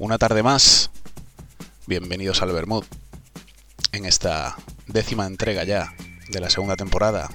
[0.00, 0.90] Una tarde más,
[1.86, 2.84] bienvenidos al Bermud,
[3.92, 4.56] en esta
[4.86, 5.92] décima entrega ya
[6.30, 7.28] de la segunda temporada,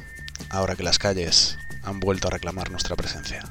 [0.49, 3.43] ahora que las calles han vuelto a reclamar nuestra presencia.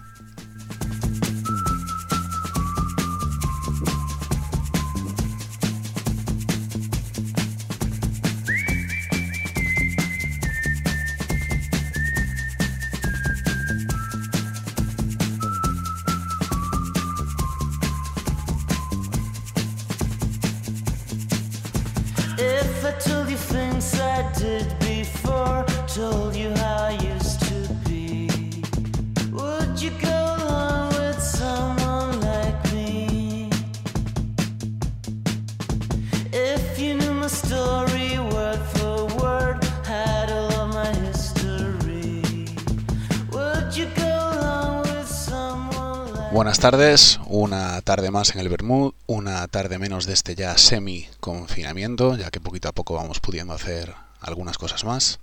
[46.44, 52.18] Buenas tardes, una tarde más en el Bermud, una tarde menos de este ya semi-confinamiento,
[52.18, 55.20] ya que poquito a poco vamos pudiendo hacer algunas cosas más.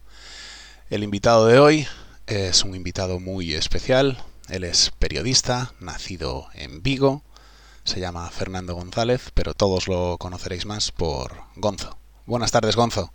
[0.90, 1.88] El invitado de hoy
[2.26, 4.18] es un invitado muy especial,
[4.50, 7.22] él es periodista, nacido en Vigo,
[7.84, 12.00] se llama Fernando González, pero todos lo conoceréis más por Gonzo.
[12.26, 13.12] Buenas tardes, Gonzo.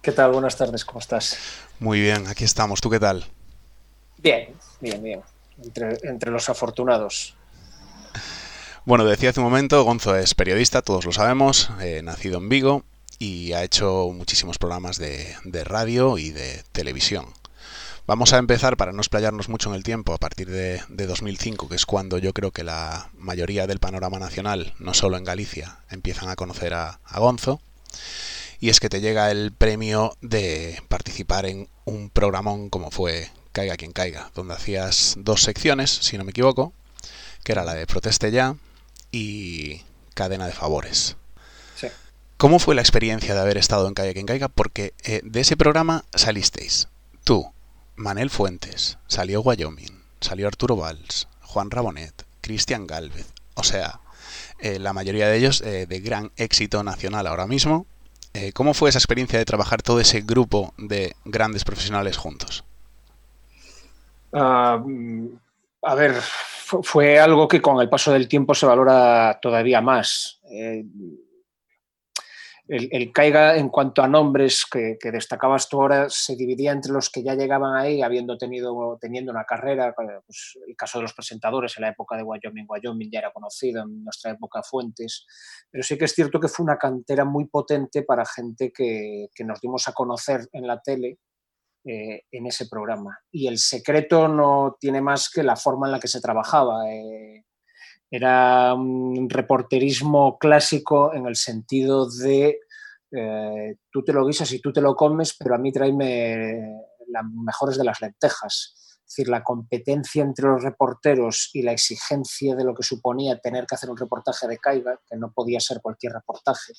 [0.00, 0.32] ¿Qué tal?
[0.32, 1.36] Buenas tardes, ¿cómo estás?
[1.78, 2.80] Muy bien, aquí estamos.
[2.80, 3.26] ¿Tú qué tal?
[4.16, 5.22] Bien, bien, bien
[5.64, 7.36] entre, los afortunados.
[8.84, 12.84] Bueno, decía hace un momento, Gonzo es periodista, todos lo sabemos, eh, nacido en Vigo
[13.18, 17.26] y ha hecho muchísimos programas de, radio y de televisión.
[18.04, 21.76] Vamos a empezar, para no explayarnos mucho en el tiempo, a partir de, 2005, que
[21.76, 26.28] es cuando yo creo que la mayoría del panorama nacional, no solo en Galicia, empiezan
[26.28, 27.60] a conocer a, a Gonzo.
[28.58, 33.76] Y es que te llega el premio de participar en un programón como fue Caiga
[33.76, 36.72] quien caiga, donde hacías dos secciones, si no me equivoco,
[37.44, 38.56] que era la de Proteste ya
[39.10, 39.82] y
[40.14, 41.16] Cadena de Favores.
[41.76, 41.88] Sí.
[42.38, 44.48] ¿Cómo fue la experiencia de haber estado en Caiga quien caiga?
[44.48, 46.88] Porque eh, de ese programa salisteis
[47.24, 47.52] tú,
[47.94, 54.00] Manel Fuentes, salió Wyoming, salió Arturo Valls, Juan Rabonet, Cristian Galvez, o sea,
[54.60, 57.86] eh, la mayoría de ellos eh, de gran éxito nacional ahora mismo.
[58.54, 62.64] ¿Cómo fue esa experiencia de trabajar todo ese grupo de grandes profesionales juntos?
[64.32, 64.82] Ah,
[65.82, 66.12] a ver,
[66.82, 70.40] fue algo que con el paso del tiempo se valora todavía más.
[70.50, 70.84] Eh,
[72.68, 77.22] el, Caiga, en cuanto a nombres que, destacabas tú ahora, se dividía entre los que
[77.22, 79.92] ya llegaban ahí habiendo tenido teniendo una carrera.
[79.94, 83.82] Pues, el caso de los presentadores en la época de Wyoming, Wyoming ya era conocido,
[83.82, 85.26] en nuestra época Fuentes.
[85.70, 89.44] Pero sí que es cierto que fue una cantera muy potente para gente que, que
[89.44, 91.18] nos dimos a conocer en la tele
[91.84, 93.18] eh, en ese programa.
[93.30, 96.88] Y el secreto no tiene más que la forma en la que se trabajaba.
[96.92, 97.44] Eh,
[98.10, 102.60] era un reporterismo clásico en el sentido de
[103.10, 107.24] eh, tú te lo guisas y tú te lo comes, pero a mí tráeme las
[107.24, 108.74] mejores de las lentejas.
[109.04, 113.66] Es decir, la competencia entre los reporteros y la exigencia de lo que suponía tener
[113.66, 116.72] que hacer un reportaje de Caiga, que no podía ser cualquier reportaje,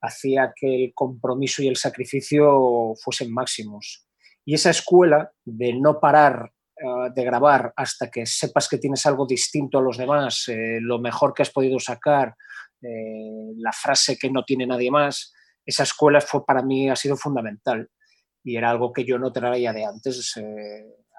[0.00, 4.08] hacía que el compromiso y el sacrificio fuesen máximos.
[4.44, 9.26] Y esa escuela de no parar eh, de grabar hasta que sepas que tienes algo
[9.26, 12.34] distinto a los demás, eh, lo mejor que has podido sacar,
[12.80, 15.32] eh, la frase que no tiene nadie más,
[15.64, 17.88] esa escuela fue para mí ha sido fundamental
[18.42, 20.34] y era algo que yo no traía de antes.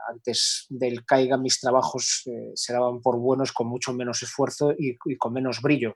[0.10, 2.24] antes del caiga mis trabajos
[2.54, 5.96] se daban por buenos con mucho menos esfuerzo y, con menos brillo.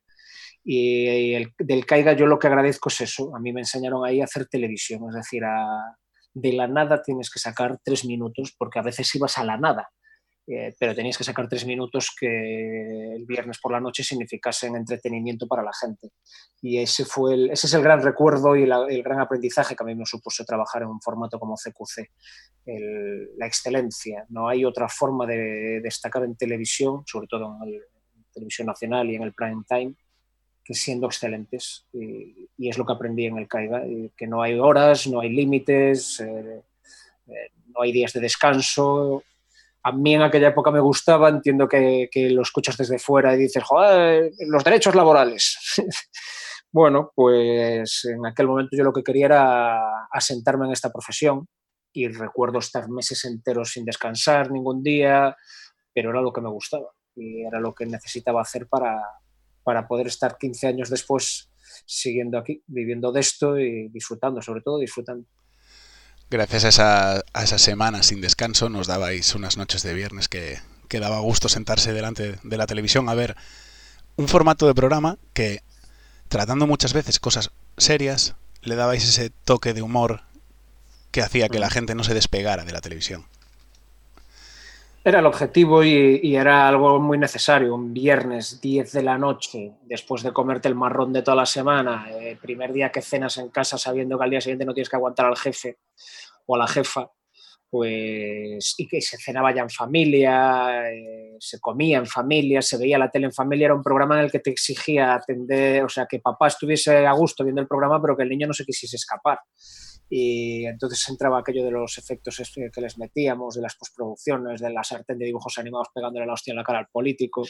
[0.63, 3.35] Y el, del caiga yo lo que agradezco es eso.
[3.35, 5.97] A mí me enseñaron ahí a hacer televisión, es decir, a,
[6.39, 9.89] de la nada tienes que sacar tres minutos, porque a veces ibas a la nada,
[10.45, 15.47] eh, pero tenías que sacar tres minutos que el viernes por la noche significasen entretenimiento
[15.47, 16.11] para la gente.
[16.61, 19.85] Y ese, fue el, ese es el gran recuerdo y el gran aprendizaje que a
[19.85, 22.11] mí me supuso trabajar en un formato como CQC,
[23.37, 24.25] la excelencia.
[24.29, 29.15] No hay otra forma de destacar en televisión, sobre todo en, en televisión nacional y
[29.15, 29.95] en el prime time,
[30.73, 31.85] siendo excelentes.
[31.93, 33.83] Y, es lo que aprendí en el CAIGA,
[34.15, 36.61] que no hay horas, no hay límites, eh,
[37.27, 39.23] eh, no hay días de descanso.
[39.83, 43.63] A mí en aquella época me gustaba, entiendo que, lo escuchas desde fuera y dices,
[43.63, 45.57] joder, los derechos laborales.
[46.71, 51.47] bueno, pues en aquel momento yo lo que quería era asentarme en esta profesión
[51.93, 55.35] y recuerdo estar meses enteros sin descansar ningún día,
[55.93, 59.01] pero era lo que me gustaba y era lo que necesitaba hacer para,
[59.67, 61.49] para poder estar 15 años después
[61.85, 65.27] siguiendo aquí, viviendo de esto y disfrutando, sobre todo disfrutando.
[66.29, 70.59] Gracias a esa, a esa semana sin descanso nos dabais unas noches de viernes que,
[70.87, 73.35] que daba gusto sentarse delante de la televisión a ver
[74.15, 75.59] un formato de programa que,
[76.29, 80.21] tratando muchas veces cosas serias, le dabais ese toque de humor
[81.11, 83.25] que hacía que la gente no se despegara de la televisión.
[85.07, 87.73] Era el objetivo y, era algo muy necesario.
[87.73, 92.09] Un viernes 10 de la noche, después de comerte el marrón de toda la semana,
[92.11, 94.97] eh, primer día que cenas en casa sabiendo que al día siguiente no tienes que
[94.97, 95.77] aguantar al jefe
[96.45, 97.09] o a la jefa,
[97.69, 102.97] pues y que se cenaba ya en familia, eh, se comía en familia, se veía
[102.97, 106.05] la tele en familia, era un programa en el que te exigía atender, o sea,
[106.05, 108.97] que papá estuviese a gusto viendo el programa, pero que el niño no se quisiese
[108.97, 109.39] escapar.
[110.09, 112.41] Y entonces entraba aquello de los efectos
[112.73, 116.51] que les metíamos, de las postproducciones, de la sartén de dibujos animados pegándole la hostia
[116.51, 117.43] en la cara al político.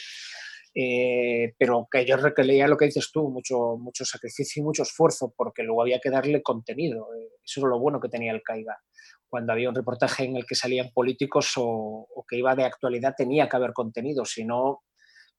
[0.74, 5.32] Eh, pero que yo requería lo que dices tú, mucho, mucho sacrificio y mucho esfuerzo,
[5.36, 7.08] porque luego había que darle contenido.
[7.14, 8.76] Eh, eso es lo bueno que tenía el Caiga
[9.28, 13.48] cuando había un reportaje en el que salían políticos o, que iba de actualidad tenía
[13.48, 14.82] que haber contenido, si no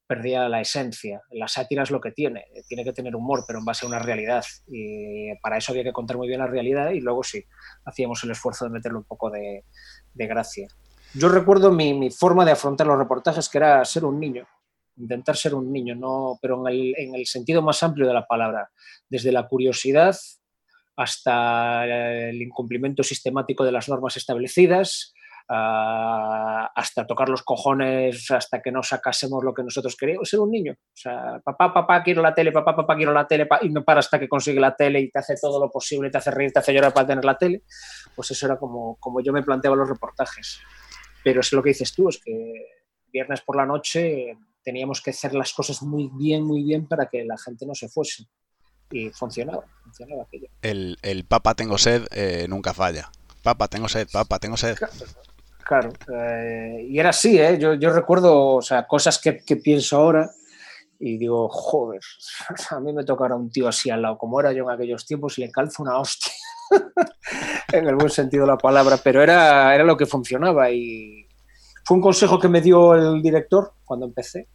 [0.09, 1.21] perdía la esencia.
[1.29, 3.99] La sátira es lo que tiene, tiene que tener humor, pero en base a una
[3.99, 4.43] realidad.
[4.67, 7.45] Y para eso había que contar muy bien la realidad y luego sí,
[7.85, 9.63] hacíamos el esfuerzo de meterle un poco de,
[10.15, 10.67] gracia.
[11.13, 14.47] Yo recuerdo mi, forma de afrontar los reportajes, que era ser un niño,
[14.97, 18.25] intentar ser un niño, no, pero en el, en el sentido más amplio de la
[18.25, 18.71] palabra,
[19.09, 20.17] desde la curiosidad
[20.97, 21.85] hasta
[22.29, 25.13] el incumplimiento sistemático de las normas establecidas,
[25.49, 30.51] ah, hasta tocar los cojones, hasta que no sacásemos lo que nosotros queríamos, ser un
[30.51, 30.73] niño.
[30.73, 33.99] O sea, papá, papá, quiero la tele, papá, papá, quiero la tele, y no para
[33.99, 36.59] hasta que consigue la tele y te hace todo lo posible, te hace reír, te
[36.59, 37.63] hace llorar para tener la tele.
[38.15, 40.59] Pues eso era como, como yo me planteaba los reportajes.
[41.23, 42.53] Pero es lo que dices tú, es que
[43.11, 47.25] viernes por la noche teníamos que hacer las cosas muy bien, muy bien para que
[47.25, 48.27] la gente no se fuese
[48.91, 50.47] y funcionaba, funcionaba aquello.
[50.61, 53.11] El, el papa tengo sed eh, nunca falla.
[53.43, 54.77] Papa tengo sed, papa tengo sed.
[54.77, 54.93] Claro,
[55.71, 57.57] eh, y era así, ¿eh?
[57.59, 60.29] yo, yo recuerdo o sea, cosas que, que, pienso ahora
[60.99, 62.01] y digo, joder,
[62.71, 65.37] a mí me tocará un tío así al lado, como era yo en aquellos tiempos,
[65.37, 66.33] y le calzo una hostia,
[67.71, 71.27] en el buen sentido de la palabra, pero era, era lo que funcionaba y
[71.85, 74.47] fue un consejo que me dio el director cuando empecé.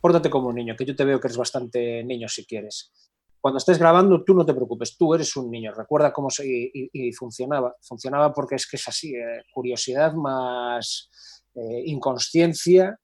[0.00, 2.92] Pórtate como un niño, que yo te veo que eres bastante niño si quieres
[3.44, 5.70] cuando estés grabando, tú no te preocupes, tú eres un niño.
[5.74, 7.76] Recuerda cómo se, y, funcionaba.
[7.82, 11.10] Funcionaba porque es que es así, eh, curiosidad más
[11.54, 12.98] eh, inconsciencia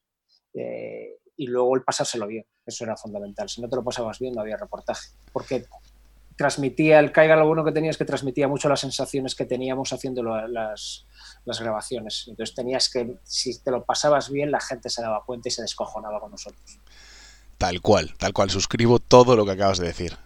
[0.54, 2.46] eh, y luego el pasárselo bien.
[2.64, 3.50] Eso era fundamental.
[3.50, 5.10] Si no te lo pasabas bien, no había reportaje.
[5.30, 5.66] Porque
[6.38, 9.92] transmitía, el caiga lo bueno que tenía es que transmitía mucho las sensaciones que teníamos
[9.92, 11.04] haciendo las
[11.60, 12.24] grabaciones.
[12.28, 15.60] Entonces tenías que, si te lo pasabas bien, la gente se daba cuenta y se
[15.60, 16.80] descojonaba con nosotros.
[17.58, 18.48] Tal cual, tal cual.
[18.48, 20.16] Suscribo todo lo que acabas de decir.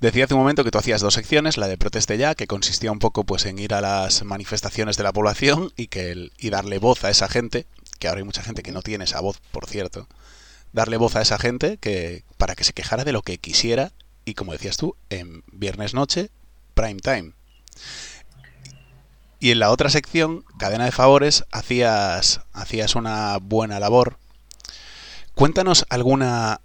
[0.00, 2.92] Decía hace un momento que tú hacías dos secciones, la de Proteste Ya, que consistía
[2.92, 6.78] un poco pues en ir a las manifestaciones de la población y que y darle
[6.78, 7.66] voz a esa gente,
[7.98, 10.06] que ahora hay mucha gente que no tiene esa voz, por cierto.
[10.72, 13.92] Darle voz a esa gente que para que se quejara de lo que quisiera
[14.26, 16.30] y como decías tú, en viernes noche,
[16.74, 17.32] prime time.
[19.38, 24.18] Y en la otra sección, cadena de favores, hacías hacías una buena labor.
[25.34, 26.60] Cuéntanos alguna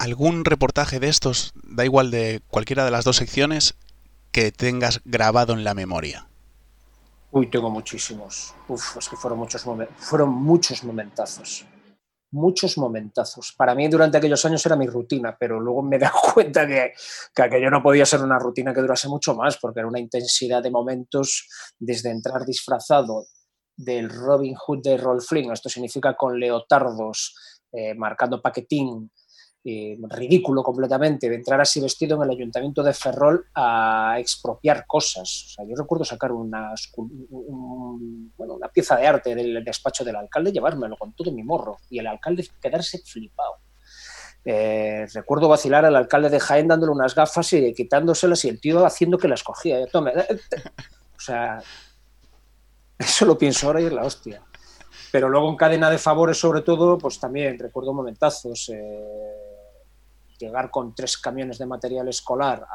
[0.00, 3.76] algún reportaje de estos, da igual de cualquiera de las dos secciones,
[4.32, 6.26] que tengas grabado en la memoria?
[7.30, 8.54] Uy, tengo muchísimos.
[8.66, 9.62] Uf, es que fueron muchos,
[9.98, 11.66] fueron muchos momentazos.
[12.32, 13.52] Muchos momentazos.
[13.54, 16.94] Para mí durante aquellos años era mi rutina, pero luego me he dado cuenta que,
[17.34, 20.62] que aquello no podía ser una rutina que durase mucho más, porque era una intensidad
[20.62, 21.46] de momentos
[21.78, 23.26] desde entrar disfrazado
[23.76, 27.34] del Robin Hood de Rolf Flynn, esto significa con leotardos,
[27.72, 29.10] eh, marcando paquetín,
[29.62, 35.44] eh, ridículo completamente de entrar así vestido en el ayuntamiento de Ferrol a expropiar cosas.
[35.46, 36.72] O sea, yo recuerdo sacar una,
[38.38, 42.06] una pieza de arte del despacho del alcalde, llevármelo con todo mi morro y el
[42.06, 43.56] alcalde quedarse flipado.
[44.46, 48.86] Eh, recuerdo vacilar al alcalde de Jaén dándole unas gafas y quitándoselas y el tío
[48.86, 49.86] haciendo que las cogía.
[49.88, 50.40] Tome, eh,
[51.16, 51.62] o sea,
[52.98, 54.42] eso lo pienso ahora y es la hostia.
[55.12, 58.70] Pero luego en cadena de favores, sobre todo, pues también recuerdo momentazos
[60.40, 62.66] llegar con tres camiones de material escolar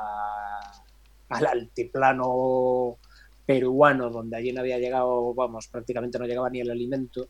[1.30, 2.98] al altiplano
[3.46, 7.30] peruano, donde allí no había llegado, vamos, prácticamente no llegaba ni el alimento,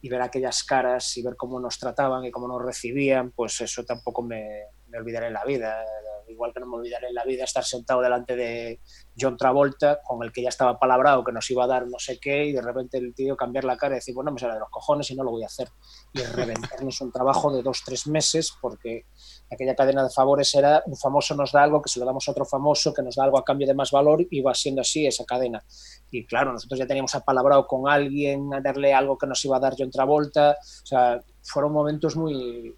[0.00, 3.84] y ver aquellas caras y ver cómo nos trataban y cómo nos recibían, pues eso
[3.84, 5.82] tampoco me, me olvidaré en la vida
[6.28, 8.80] igual que no me olvidaré en la vida estar sentado delante de
[9.18, 12.18] John Travolta, con el que ya estaba palabrado que nos iba a dar no sé
[12.18, 14.60] qué, y de repente el tío cambiar la cara y decir, bueno, me sale de
[14.60, 15.68] los cojones y no lo voy a hacer.
[16.12, 19.06] Y reventarnos un trabajo de dos, tres meses, porque
[19.50, 22.30] aquella cadena de favores era un famoso nos da algo, que se lo damos a
[22.32, 25.06] otro famoso, que nos da algo a cambio de más valor, y va siendo así
[25.06, 25.64] esa cadena.
[26.10, 29.60] Y claro, nosotros ya teníamos apalabrado con alguien a darle algo que nos iba a
[29.60, 32.74] dar John Travolta, o sea, fueron momentos muy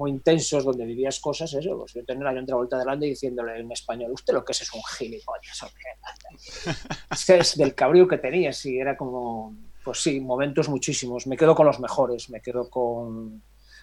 [0.00, 3.70] muy intensos donde vivías cosas, eso, pues yo tener a otra vuelta delante diciéndole en
[3.70, 5.60] español, usted lo que es es un gilipollas,
[7.26, 9.54] que es del cabrío que tenía, sí, era como,
[9.84, 13.42] pues sí, momentos muchísimos, me quedo con los mejores, me quedo con,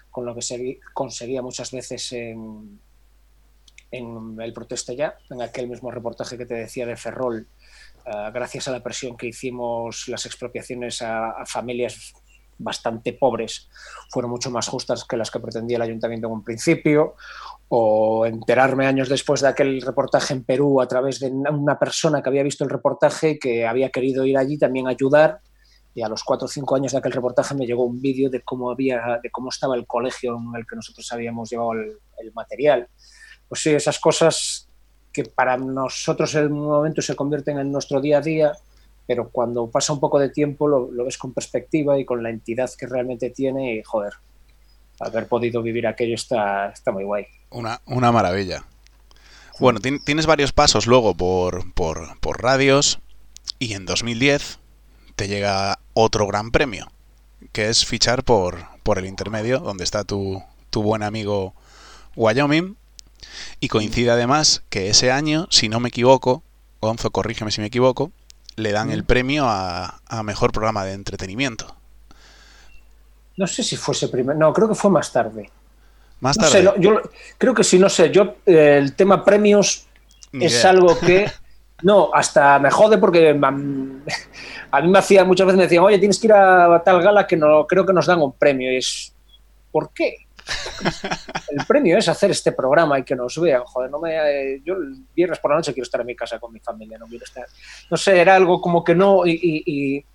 [0.10, 2.80] con lo que se conseguía muchas veces en,
[3.92, 7.48] el Proteste Ya, en aquel mismo reportaje que te decía de Ferrol,
[8.08, 12.16] uh, gracias a la presión que hicimos, las expropiaciones a familias
[12.58, 13.70] bastante pobres
[14.10, 17.16] fueron mucho más justas que las que pretendía el ayuntamiento en un principio,
[17.70, 22.30] o enterarme años después de aquel reportaje en Perú a través de una persona que
[22.30, 25.42] había visto el reportaje que había querido ir allí también a ayudar
[25.94, 28.42] y a los cuatro o cinco años de aquel reportaje me llegó un vídeo de
[28.42, 32.34] cómo había de cómo estaba el colegio en el que nosotros habíamos llevado el, el
[32.34, 32.88] material.
[33.50, 34.70] Pues sí esas cosas
[35.12, 38.54] que para nosotros en un momento se convierten en nuestro día a día
[39.08, 42.70] pero cuando pasa un poco de tiempo lo, ves con perspectiva y con la entidad
[42.78, 44.14] que realmente tiene y joder,
[45.00, 47.26] haber podido vivir aquello está, está muy guay.
[47.50, 48.66] Una, una maravilla.
[49.60, 53.00] Bueno, tienes varios pasos luego por, por, por radios
[53.58, 54.60] y en 2010
[55.16, 56.92] te llega otro gran premio,
[57.54, 61.56] que es fichar por, por el intermedio, donde está tu, tu buen amigo
[62.16, 62.76] Wyoming.
[63.60, 66.44] Y coincide además que ese año, si no me equivoco,
[66.82, 68.12] Gonzo, corrígeme si me equivoco,
[68.58, 71.76] le dan el premio a, a, mejor programa de entretenimiento.
[73.38, 75.50] No sé si fuese primero, no, creo que fue más tarde.
[76.20, 76.64] Más tarde.
[76.64, 77.02] No sé, no, yo
[77.38, 79.86] creo que sí, no sé, yo eh, el tema premios
[80.32, 80.72] Ni es idea.
[80.72, 81.32] algo que
[81.84, 83.52] no, hasta me jode porque a
[84.82, 87.38] mí me hacía muchas veces me decían, "Oye, tienes que ir a tal gala que
[87.38, 89.14] no creo que nos dan un premio." Y es
[89.72, 90.27] ¿por qué?
[91.50, 93.64] El premio es hacer este programa y que nos vean.
[93.64, 96.40] Joder, no me, eh, yo el viernes por la noche quiero estar en mi casa
[96.40, 97.46] con mi familia, no quiero estar.
[97.90, 99.26] No sé, era algo como que no.
[99.26, 100.06] Y,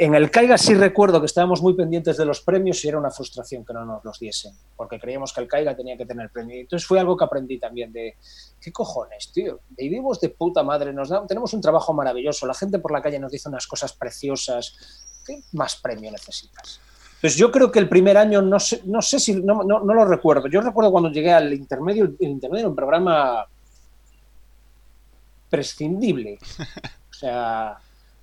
[0.00, 3.10] en el Caiga sí recuerdo que estábamos muy pendientes de los premios y era una
[3.10, 6.54] frustración que no nos los diesen, porque creíamos que el Caiga tenía que tener premio.
[6.54, 8.16] Entonces fue algo que aprendí también de,
[8.60, 9.58] ¿qué cojones, tío?
[9.70, 13.18] Vivimos de puta madre, nos da, tenemos un trabajo maravilloso, la gente por la calle
[13.18, 14.76] nos dice unas cosas preciosas.
[15.26, 16.80] ¿Qué más premio necesitas?
[17.20, 19.94] Pues yo creo que el primer año, no sé, no sé si, no, no, no,
[19.94, 20.46] lo recuerdo.
[20.46, 23.46] Yo recuerdo cuando llegué al intermedio, el intermedio era un programa
[25.50, 26.38] prescindible.
[27.10, 27.76] O sea,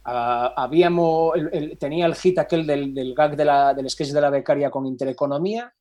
[0.06, 1.34] uh, habíamos,
[1.78, 4.86] tenía el hit aquel del, del gag de la, del sketch de la becaria con
[4.86, 5.74] Intereconomía,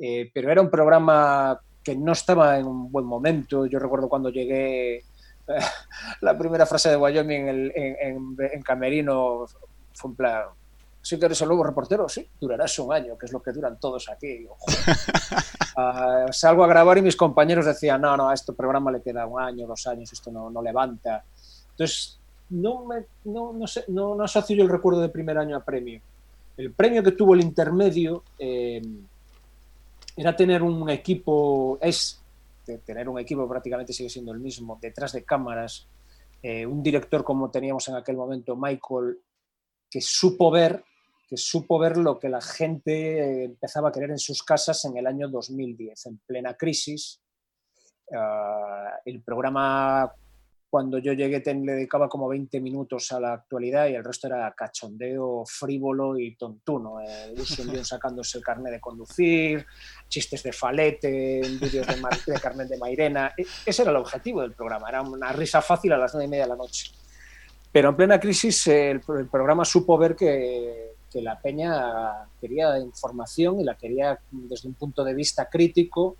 [0.00, 3.66] eh, pero era un programa que no estaba en un buen momento.
[3.66, 5.04] Yo recuerdo cuando llegué,
[6.20, 9.44] la primera frase de Wyoming en, en, Camerino
[9.92, 10.42] fue en plan
[11.06, 13.78] sí que eres el nuevo reportero, sí, durarás un año, que es lo que duran
[13.78, 14.44] todos aquí.
[14.44, 19.24] uh, salgo a grabar y mis compañeros decían, no, no, a este programa le queda
[19.24, 21.24] un año, dos años, esto no, no levanta.
[21.70, 22.18] Entonces,
[22.50, 25.64] no, me, no, no, sé, no, no, asocio yo el recuerdo de primer año a
[25.64, 26.00] premio.
[26.56, 28.82] El premio que tuvo el intermedio eh,
[30.16, 32.20] era tener un equipo, es
[32.84, 35.86] tener un equipo prácticamente sigue siendo el mismo, detrás de cámaras,
[36.42, 39.20] eh, un director como teníamos en aquel momento, Michael,
[39.88, 40.82] que supo ver
[41.26, 45.06] que supo ver lo que la gente empezaba a querer en sus casas en el
[45.06, 47.20] año 2010, en plena crisis.
[48.08, 50.12] Uh, el programa,
[50.70, 54.28] cuando yo llegué, te, le dedicaba como 20 minutos a la actualidad y el resto
[54.28, 57.00] era cachondeo frívolo y tontuno.
[57.00, 59.66] Eh, Lucio sacándose el carnet de conducir,
[60.08, 63.34] chistes de falete, vídeos de, de carnet de Mairena.
[63.36, 66.30] E, ese era el objetivo del programa, era una risa fácil a las 9 y
[66.30, 66.92] media de la noche.
[67.72, 73.58] Pero en plena crisis el, el programa supo ver que que la peña quería información
[73.58, 76.16] y la quería desde un punto de vista crítico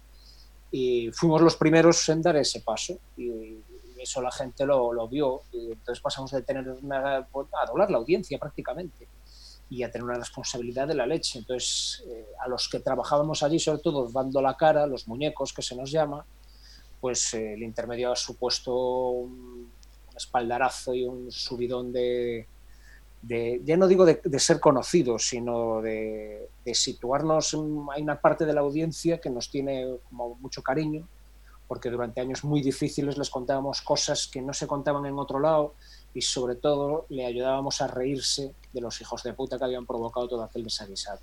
[0.71, 3.59] y fuimos los primeros en dar ese paso y,
[3.99, 7.97] eso la gente lo, lo, vio y entonces pasamos de tener una, a doblar la
[7.97, 9.09] audiencia prácticamente
[9.69, 11.41] y a tener una responsabilidad de la leche.
[11.41, 15.63] Entonces, eh, a los que trabajábamos allí, sobre todo dando la cara, los muñecos que
[15.63, 16.25] se nos llama,
[17.01, 19.73] pues eh, el intermedio ha supuesto un,
[20.17, 22.47] espaldarazo y un subidón de,
[23.23, 27.55] de, ya no digo de, ser conocidos, sino de, situarnos,
[27.95, 31.07] hay una parte de la audiencia que nos tiene como mucho cariño,
[31.67, 35.75] porque durante años muy difíciles les contábamos cosas que no se contaban en otro lado
[36.15, 40.29] y sobre todo le ayudábamos a reírse de los hijos de puta que habían provocado
[40.29, 41.21] todo aquel desaguisado.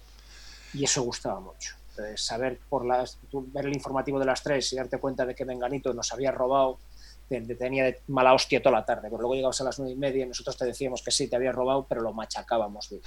[0.74, 1.76] Y eso gustaba mucho.
[1.92, 6.12] Entonces, saber ver el informativo de las tres y darte cuenta de que Menganito nos
[6.12, 6.80] había robado
[7.42, 9.94] te, te, tenía de mala hostia toda la tarde, pero luego llegabas a las nueve
[9.94, 12.92] y media y nosotros te decíamos que sí, te había robado, pero lo machacábamos.
[12.92, 13.00] uh,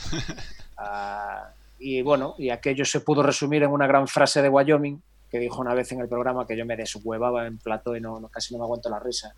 [1.78, 5.61] y bueno, y aquello se pudo resumir en una gran frase de Wyoming, que dijo
[5.61, 8.54] una vez en el programa que yo me deshuevaba en plató y no, no, casi
[8.54, 9.35] no me aguanto la risa.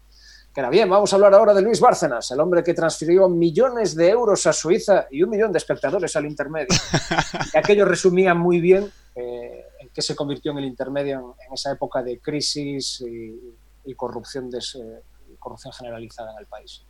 [0.54, 3.94] Que era bien, vamos a hablar ahora de Luis Bárcenas, el hombre que transfirió millones
[3.94, 6.68] de euros a Suiza y un millón de espectadores al intermedio.
[7.54, 12.02] Y aquello resumía muy bien eh, que se convirtió en el intermedio en, esa época
[12.02, 13.54] de crisis y,
[13.94, 14.60] corrupción, de,
[15.38, 16.82] corrupción generalizada en el país.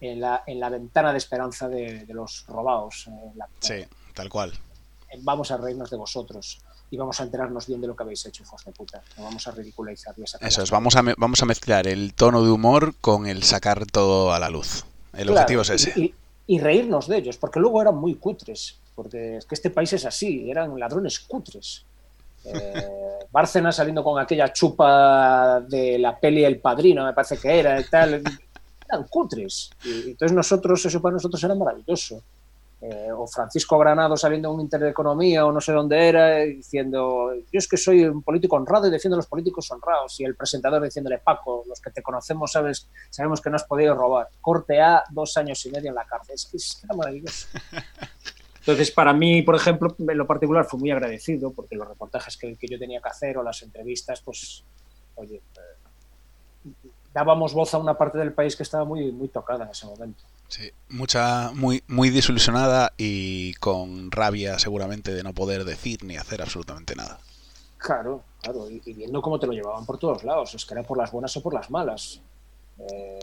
[0.00, 3.08] En la, en la ventana de esperanza de, los robados.
[3.60, 4.52] sí, tal cual.
[5.20, 6.60] Vamos a reírnos de vosotros
[6.92, 9.02] y vamos a enterarnos bien de lo que habéis hecho, hijos de puta.
[9.16, 12.50] No vamos a ridiculizar esa Eso es, vamos a, vamos a mezclar el tono de
[12.50, 14.84] humor con el sacar todo a la luz.
[15.14, 16.14] El objetivo es ese.
[16.46, 20.04] Y, reírnos de ellos, porque luego eran muy cutres, porque es que este país es
[20.04, 21.86] así, eran ladrones cutres.
[22.44, 22.88] Eh,
[23.30, 27.84] Bárcena saliendo con aquella chupa de la peli El Padrino, me parece que era, y
[27.84, 28.22] tal,
[28.88, 29.70] eran cutres.
[29.84, 32.22] Y, entonces nosotros, eso para nosotros era maravilloso.
[32.84, 37.58] Eh, o Francisco Granado saliendo en un Intereconomía o no sé dónde era, diciendo, yo
[37.58, 40.82] es que soy un político honrado y defiendo a los políticos honrados, y el presentador
[40.82, 45.04] diciéndole, Paco, los que te conocemos sabes, sabemos que no has podido robar, corte A,
[45.10, 46.46] dos años y medio en la cárcel, es
[46.80, 47.46] que, era maravilloso.
[48.62, 52.54] Entonces, para mí, por ejemplo, en lo particular fue muy agradecido, porque los reportajes que,
[52.54, 54.62] que yo tenía que hacer o las entrevistas, pues,
[55.16, 55.42] oye,
[56.64, 56.70] eh,
[57.12, 60.22] dábamos voz a una parte del país que estaba muy, muy tocada en ese momento.
[60.46, 66.40] Sí, mucha, muy, muy desilusionada y con rabia seguramente de no poder decir ni hacer
[66.40, 67.18] absolutamente nada.
[67.78, 70.98] Claro, claro, y, viendo cómo te lo llevaban por todos lados, es que era por
[70.98, 72.20] las buenas o por las malas.
[72.78, 73.18] Eh,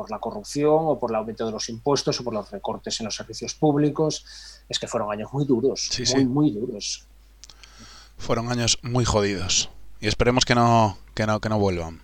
[0.00, 3.04] por la corrupción o por el aumento de los impuestos o por los recortes en
[3.04, 4.24] los servicios públicos.
[4.66, 7.06] Es que fueron años muy duros, muy, muy duros.
[8.16, 9.68] Fueron años muy jodidos
[10.00, 12.00] y esperemos que no, que no, que no vuelvan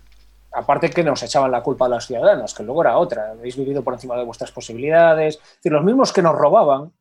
[0.53, 3.83] aparte que nos echaban la culpa a los ciudadanos, que luego era otra, habéis vivido
[3.83, 5.35] por encima de vuestras posibilidades.
[5.35, 6.91] Es decir, los mismos que nos robaban,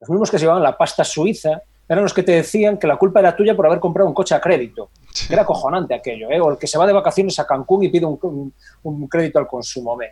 [0.00, 2.96] los mismos que se llevaban la pasta suiza, eran los que te decían que la
[2.96, 4.90] culpa era tuya por haber comprado un coche a crédito.
[5.28, 6.40] Era cojonante aquello, ¿eh?
[6.40, 10.00] o el que se va de vacaciones a Cancún y pide un, crédito al consumo.
[10.02, 10.08] Eh,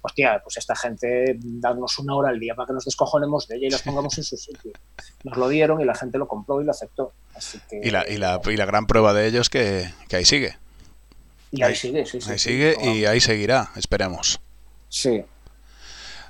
[0.00, 3.66] hostia, pues esta gente, darnos una hora al día para que nos descojonemos de ella
[3.68, 4.72] y los pongamos en su sitio.
[5.24, 7.12] Nos lo dieron y la gente lo compró y lo aceptó.
[7.70, 10.56] y, la, y, la, y la gran prueba de ello es que ahí sigue.
[11.52, 12.30] Y ahí, sigue, sí, sí.
[12.30, 14.40] Ahí sigue y ahí seguirá, esperemos.
[14.88, 15.22] Sí,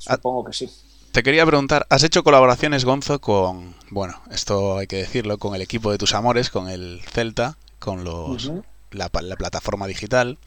[0.09, 0.69] ah, supongo que sí.
[1.13, 5.63] Te quería preguntar, ¿has hecho colaboraciones, Gonzo, con, bueno, esto hay que decirlo, con el
[5.63, 8.51] equipo de tus amores, con el Celta, con los
[8.91, 10.39] la, plataforma digital,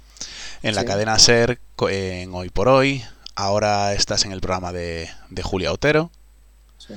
[0.64, 3.04] en la cadena SER, en Hoy por Hoy,
[3.36, 6.10] ahora estás en el programa de, de Julia Otero.
[6.78, 6.94] Sí.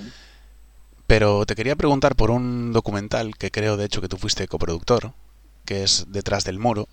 [1.07, 5.15] Pero te quería preguntar por un documental que creo, de hecho, que tú fuiste coproductor,
[5.65, 6.87] que es Detrás del Muro,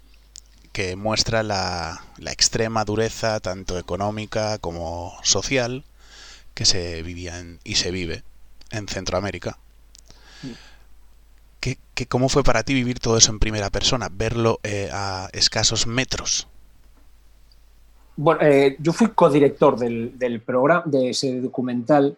[0.72, 5.86] que muestra la, extrema dureza, tanto económica como social,
[6.54, 8.24] que se vivía y se vive
[8.72, 9.58] en Centroamérica.
[11.96, 15.88] ¿Qué, cómo fue para ti vivir todo eso en primera persona, verlo eh, a escasos
[15.88, 16.48] metros?
[18.16, 22.18] Bueno, eh, yo fui codirector del, del programa, de ese documental.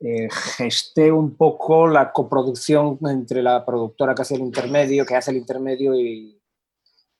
[0.00, 5.32] Eh, gesté un poco la coproducción entre la productora que hace el intermedio, que hace
[5.32, 6.40] el intermedio y,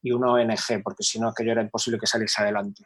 [0.00, 2.84] y una ONG, porque si no aquello era imposible que saliese adelante.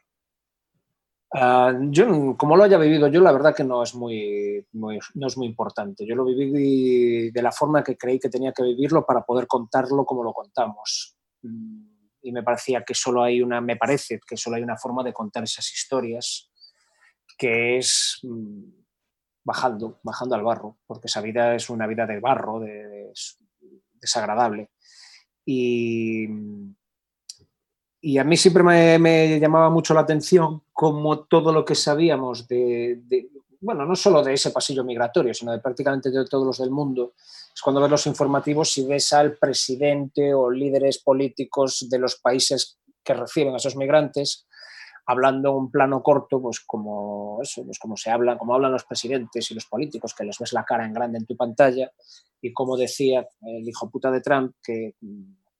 [1.34, 5.36] Ah, yo, como lo haya vivido yo, la verdad que no es muy, no es
[5.38, 6.06] muy importante.
[6.06, 10.04] Yo lo viví de la forma que creí que tenía que vivirlo para poder contarlo
[10.04, 11.16] como lo contamos.
[11.42, 11.92] Mm,
[12.22, 15.12] y me parecía que solo hay una, me parece que solo hay una forma de
[15.12, 16.50] contar esas historias,
[17.38, 18.64] que es mm,
[19.42, 23.10] bajando, bajando al barro, porque esa vida es una vida de barro, de,
[23.94, 24.70] desagradable.
[25.44, 26.28] Y,
[28.04, 33.00] y a mí siempre me, llamaba mucho la atención como todo lo que sabíamos de,
[33.60, 37.12] bueno, no solo de ese pasillo migratorio, sino de prácticamente de todos los del mundo,
[37.54, 42.80] es cuando ves los informativos y ves al presidente o líderes políticos de los países
[43.04, 44.46] que reciben a esos migrantes
[45.06, 48.84] hablando en un plano corto, pues como eso, pues como se habla, como hablan los
[48.84, 51.90] presidentes y los políticos, que les ves la cara en grande en tu pantalla,
[52.40, 54.94] y como decía el hijo puta de Trump, que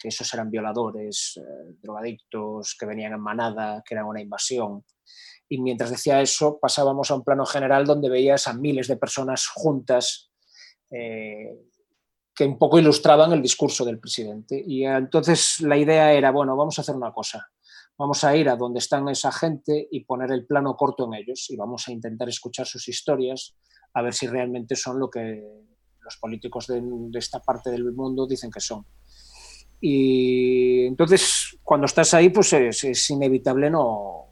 [0.02, 4.84] que esos eran violadores, eh, drogadictos, que venían en manada, que eran una invasión.
[5.48, 9.46] Y mientras decía eso, pasábamos a un plano general donde veías a miles de personas
[9.46, 10.32] juntas
[10.90, 11.68] eh,
[12.34, 14.60] que un poco ilustraban el discurso del presidente.
[14.66, 17.48] Y entonces la idea era, bueno, vamos a hacer una cosa.
[17.96, 21.46] Vamos a ir a donde están esa gente y poner el plano corto en ellos
[21.50, 23.56] y vamos a intentar escuchar sus historias,
[23.94, 25.44] a ver si realmente son lo que
[26.00, 28.84] los políticos de esta parte del mundo dicen que son.
[29.84, 34.26] Y entonces, cuando estás ahí, pues es, inevitable no,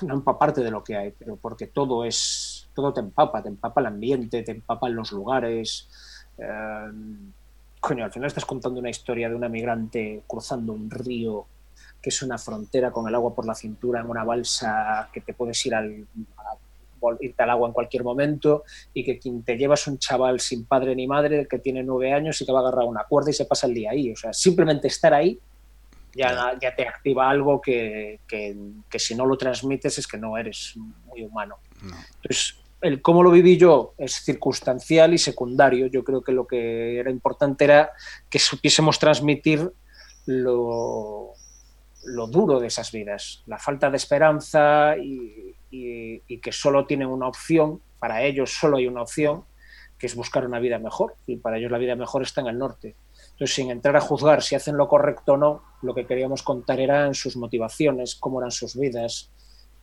[0.00, 3.82] no empaparte de lo que hay, pero porque todo es, todo te empapa, te empapa
[3.82, 5.90] el ambiente, te empapan los lugares.
[6.38, 6.90] Eh,
[7.80, 11.46] coño, al final estás contando una historia de una migrante cruzando un río
[12.00, 15.34] que es una frontera con el agua por la cintura en una balsa que te
[15.34, 16.06] puedes ir al,
[17.20, 20.94] irte al agua en cualquier momento y que quien te llevas un chaval sin padre
[20.94, 23.44] ni madre que tiene nueve años y que va a agarrar una cuerda y se
[23.44, 24.12] pasa el día ahí.
[24.12, 25.38] O sea, simplemente estar ahí
[26.14, 30.74] ya, ya te activa algo que, que, si no lo transmites es que no eres
[31.06, 31.58] muy humano.
[31.82, 35.86] Entonces, el cómo lo viví yo es circunstancial y secundario.
[35.86, 37.92] Yo creo que lo que era importante era
[38.28, 39.70] que supiésemos transmitir
[40.26, 41.32] lo,
[42.04, 47.80] lo duro de esas vidas, la falta de esperanza y, que solo tienen una opción,
[47.98, 49.44] para ellos solo hay una opción,
[49.98, 52.58] que es buscar una vida mejor, y para ellos la vida mejor está en el
[52.58, 52.96] norte.
[53.32, 56.80] Entonces, sin entrar a juzgar si hacen lo correcto o no, lo que queríamos contar
[56.80, 59.30] eran sus motivaciones, cómo eran sus vidas,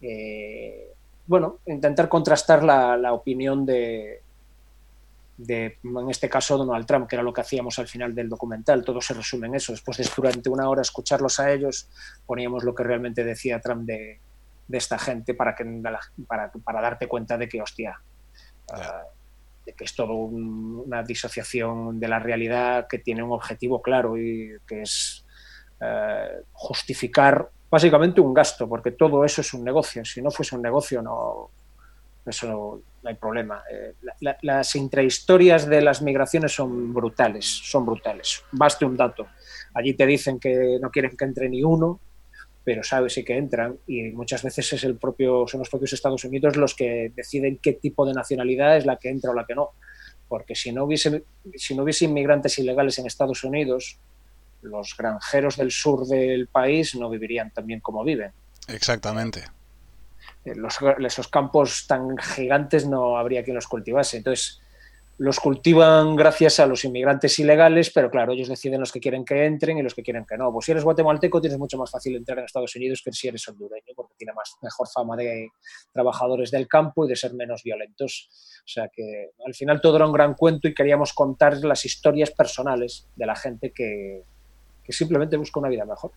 [0.02, 0.94] eh,
[1.26, 4.22] bueno, intentar contrastar la opinión de,
[5.46, 8.84] en este caso, Donald Trump, que era lo que hacíamos al final del documental.
[8.84, 9.72] Todo se resume en eso.
[9.72, 11.88] Después de durante una hora escucharlos a ellos,
[12.26, 14.20] poníamos lo que realmente decía Trump de,
[14.70, 15.64] esta gente para, que,
[16.28, 18.00] para, para, darte cuenta de que, hostia,
[18.72, 19.04] ah,
[19.66, 24.58] de que es todo una disociación de la realidad que tiene un objetivo claro y
[24.68, 25.26] que es
[25.80, 30.04] eh, justificar básicamente un gasto, porque todo eso es un negocio.
[30.06, 31.52] Si no fuese un negocio, no,
[32.26, 33.64] eso no hay problema.
[33.72, 33.94] Eh,
[34.42, 38.44] las intrahistorias de las migraciones son brutales, son brutales.
[38.52, 39.28] Baste un dato.
[39.74, 42.00] Allí te dicen que no quieren que entre ni uno,
[42.68, 46.26] pero sabes sí que entran y muchas veces es el propio, son los propios Estados
[46.26, 49.56] Unidos los que deciden qué tipo de nacionalidad es la que entra o la que
[49.56, 49.70] no.
[50.28, 51.24] Porque si no hubiese,
[51.56, 53.98] si no hubiese inmigrantes ilegales en Estados Unidos,
[54.64, 58.34] los granjeros del sur del país no vivirían tan bien como viven.
[58.68, 59.46] Exactamente.
[60.44, 60.54] Eh,
[61.06, 64.18] esos campos tan gigantes no habría quien los cultivase.
[64.18, 64.60] Entonces,
[65.20, 69.46] los cultivan gracias a los inmigrantes ilegales, pero claro, ellos deciden los que quieren que
[69.46, 70.52] entren y los que quieren que no.
[70.52, 73.48] Pues si eres guatemalteco tienes mucho más fácil entrar en Estados Unidos que si eres
[73.48, 75.50] hondureño, porque tiene más, mejor fama de
[75.92, 78.30] trabajadores del campo y de ser menos violentos.
[78.60, 82.30] O sea que al final todo era un gran cuento y queríamos contar las historias
[82.32, 84.24] personales de la gente que,
[84.84, 86.12] que simplemente busca una vida mejor.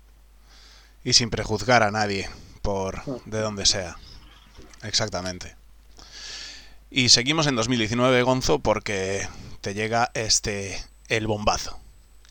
[1.02, 2.28] Y sin prejuzgar a nadie
[2.60, 3.30] por mm.
[3.30, 3.96] de donde sea.
[4.82, 5.59] Exactamente.
[6.90, 9.28] Y seguimos en 2019, Gonzo, porque
[9.60, 11.78] te llega este el bombazo,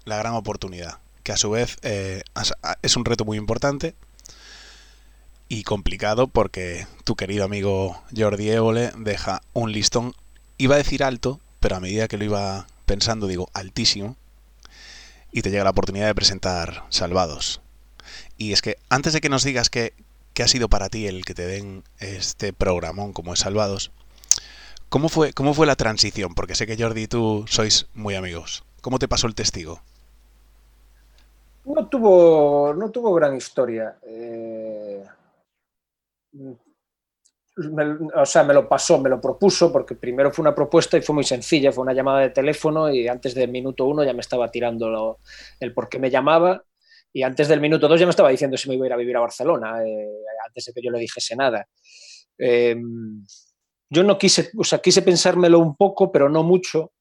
[0.04, 2.24] la gran oportunidad, que a su vez eh,
[2.82, 3.96] es un reto muy importante
[5.48, 10.14] y complicado porque tu querido amigo Jordi Évole deja un listón,
[10.58, 14.18] iba a decir alto, pero a medida que lo iba pensando digo altísimo,
[15.32, 17.62] y te llega la oportunidad de presentar Salvados.
[18.38, 19.94] Y es que antes de que nos digas que,
[20.40, 23.92] ¿Qué ha sido para ti el que te den este programón como es Salvados?
[24.90, 26.34] ¿Cómo fue, ¿Cómo fue la transición?
[26.34, 28.64] Porque sé que Jordi y tú sois muy amigos.
[28.82, 29.82] ¿Cómo te pasó el testigo?
[31.66, 33.98] No tuvo, no tuvo gran historia.
[34.02, 35.04] Eh,
[38.16, 41.14] o sea, me lo pasó, me lo propuso, porque primero fue una propuesta y fue
[41.16, 44.50] muy sencilla, fue una llamada de teléfono y antes del minuto uno ya me estaba
[44.50, 45.20] tirando
[45.60, 46.64] el por qué me llamaba
[47.12, 48.98] y antes del minuto dos ya me estaba diciendo si me iba a ir a
[48.98, 50.08] vivir a Barcelona, eh,
[50.48, 51.68] antes de que yo le dijese nada.
[52.38, 53.26] Em,
[53.90, 56.94] yo no quise, o sea, quise pensármelo un poco, pero no mucho,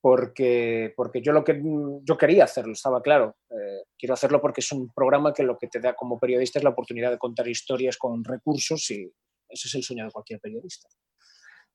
[0.00, 1.60] porque, porque yo lo que
[2.04, 3.36] yo quería hacerlo, estaba claro.
[3.50, 6.64] Eh, quiero hacerlo porque es un programa que lo que te da como periodista es
[6.64, 9.12] la oportunidad de contar historias con recursos y
[9.48, 10.88] ese es el sueño de cualquier periodista.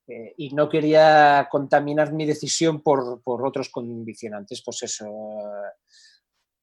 [0.07, 5.05] Eh, y no quería contaminar mi decisión por, por otros condicionantes, pues eso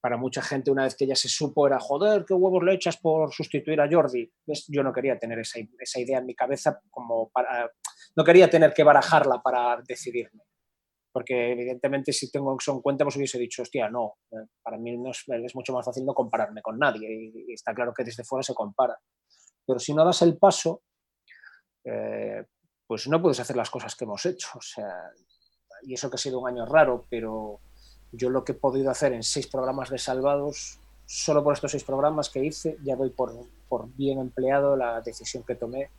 [0.08, 2.96] para mucha gente una vez que ya se supo era, joder, qué huevos le echas
[2.96, 4.32] por sustituir a Jordi.
[4.68, 7.70] Yo no quería tener esa, esa, idea en mi cabeza como para...
[8.16, 10.44] No quería tener que barajarla para decidirme.
[11.12, 14.96] Porque evidentemente si tengo eso en cuenta, pues hubiese dicho, hostia, no, eh, para mí
[14.96, 18.42] no es, mucho más fácil no compararme con nadie y, está claro que desde fuera
[18.42, 18.98] se compara.
[19.66, 20.84] Pero si no das el paso,
[21.84, 22.46] eh,
[22.86, 24.48] pues no puedes hacer las cosas que hemos hecho.
[24.56, 25.10] O sea,
[25.82, 27.60] y eso que ha sido un año raro, pero
[28.12, 31.84] yo lo que he podido hacer en seis programas de Salvados, solo por estos seis
[31.84, 33.34] programas que hice, ya doy por,
[33.68, 35.90] por bien empleado la decisión que tomé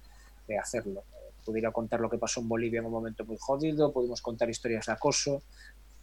[0.48, 1.04] de hacerlo.
[1.46, 4.86] Pudiera contar lo que pasó en Bolivia en un momento muy jodido, pudimos contar historias
[4.88, 5.44] de acoso,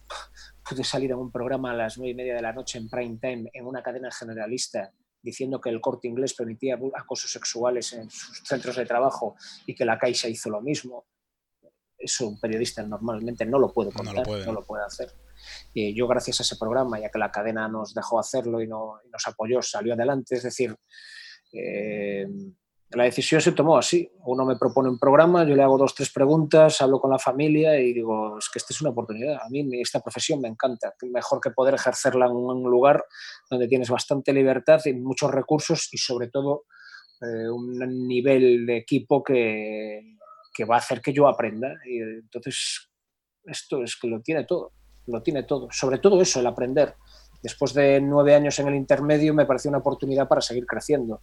[0.69, 3.17] pude salir en un programa a las nueve y media de la noche en prime
[3.17, 4.91] time en una cadena generalista
[5.21, 9.83] diciendo que el corte inglés permitía acosos sexuales en sus centros de trabajo y que
[9.83, 11.05] la Caixa hizo lo mismo.
[11.97, 15.11] Eso un periodista normalmente no lo puede contar, no lo puede hacer
[15.73, 19.61] yo gracias a ese programa, ya que la cadena nos dejó hacerlo y, nos apoyó,
[19.61, 20.35] salió adelante.
[20.35, 20.75] Es decir,
[21.53, 22.27] eh,
[22.91, 24.09] la decisión se tomó así.
[24.25, 27.79] Uno me propone un programa, yo le hago dos, tres preguntas, hablo con la familia
[27.79, 29.35] y digo, es que esta es una oportunidad.
[29.35, 30.93] A mí esta profesión me encanta.
[31.01, 33.03] Mejor que poder ejercerla en un lugar
[33.49, 36.65] donde tienes bastante libertad y muchos recursos y sobre todo
[37.21, 40.17] eh, un nivel de equipo que,
[40.53, 41.75] que va a hacer que yo aprenda.
[41.85, 42.89] Y entonces,
[43.43, 44.71] esto es que lo tiene todo,
[45.07, 45.69] lo tiene todo.
[45.71, 46.95] Sobre todo eso, el aprender.
[47.41, 51.21] Después de nueve años en el intermedio me pareció una oportunidad para seguir creciendo.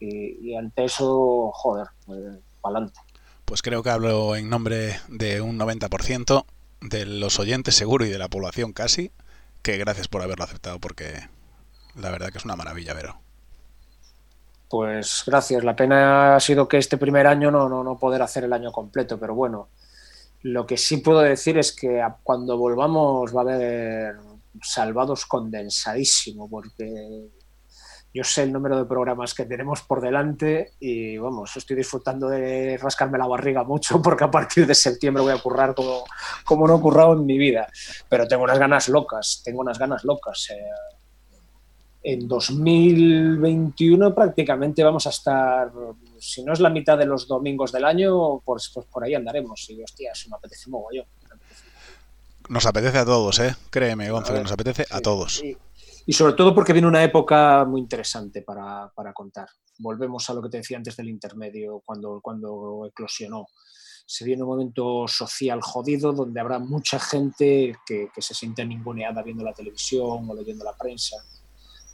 [0.00, 3.00] Y, ante eso, joder, eh, para adelante.
[3.44, 6.44] Pues creo que hablo en nombre de un 90%
[6.82, 9.12] de los oyentes seguro y de la población casi,
[9.62, 11.28] que gracias por haberlo aceptado porque
[11.94, 13.18] la verdad que es una maravilla, Vero.
[14.68, 15.62] Pues gracias.
[15.64, 18.72] La pena ha sido que este primer año no, no, no poder hacer el año
[18.72, 19.68] completo, pero bueno,
[20.44, 24.16] lo que sí puedo decir es que cuando volvamos va a haber
[24.60, 27.30] salvados condensadísimo, porque
[28.12, 32.76] yo sé el número de programas que tenemos por delante y vamos, estoy disfrutando de
[32.76, 36.04] rascarme la barriga mucho porque a partir de septiembre voy a currar como,
[36.44, 37.66] como no he currado en mi vida.
[38.10, 40.50] Pero tengo unas ganas locas, tengo unas ganas locas.
[40.50, 40.60] Eh.
[42.02, 45.72] en 2021 prácticamente vamos a estar,
[46.24, 49.68] si no es la mitad de los domingos del año, pues, pues por ahí andaremos.
[49.68, 51.06] Y hostia, si me apetece mogollón.
[52.48, 53.54] Nos apetece a todos, ¿eh?
[53.70, 55.42] Créeme, Gonzalo, nos apetece a todos.
[56.06, 59.48] Y sobre todo porque viene una época muy interesante para, contar.
[59.78, 63.46] Volvemos a lo que te decía antes del intermedio, cuando, cuando eclosionó.
[64.06, 69.44] Se viene un momento social jodido donde habrá mucha gente que, se siente ninguneada viendo
[69.44, 71.16] la televisión o leyendo la prensa,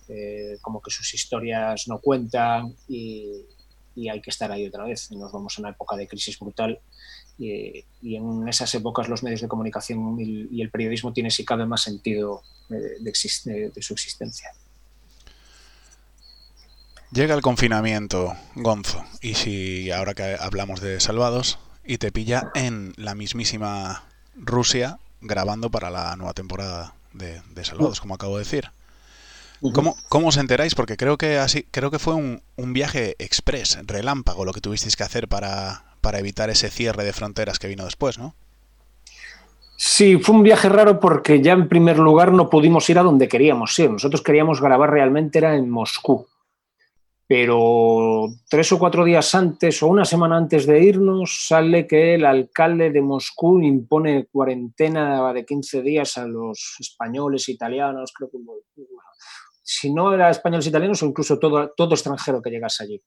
[0.08, 3.44] eh, como que sus historias no cuentan y,
[3.94, 5.10] y hay que estar ahí otra vez.
[5.10, 6.80] Nos vamos a una época de crisis brutal
[7.38, 11.82] y, en esas épocas los medios de comunicación y, el periodismo tienen si cabe más
[11.82, 14.50] sentido de, su existencia.
[17.12, 22.92] Llega el confinamiento, Gonzo, y si ahora que hablamos de salvados, y te pilla en
[22.96, 24.04] la mismísima
[24.36, 28.70] Rusia grabando para la nueva temporada de, Salvados, como acabo de decir.
[29.60, 30.74] ¿Cómo, ¿Cómo, os enteráis?
[30.74, 34.96] Porque creo que así, creo que fue un, un viaje express, relámpago, lo que tuvisteis
[34.96, 38.34] que hacer para, para evitar ese cierre de fronteras que vino después, ¿no?
[39.76, 43.28] Sí, fue un viaje raro porque ya en primer lugar no pudimos ir a donde
[43.28, 43.90] queríamos ir.
[43.90, 46.26] Nosotros queríamos grabar realmente era en Moscú.
[47.26, 52.26] Pero tres o cuatro días antes o una semana antes de irnos sale que el
[52.26, 58.38] alcalde de Moscú impone cuarentena de 15 días a los españoles, italianos, creo que
[59.72, 63.02] si no era españoles, italianos o incluso todo, todo extranjero que llegase allí.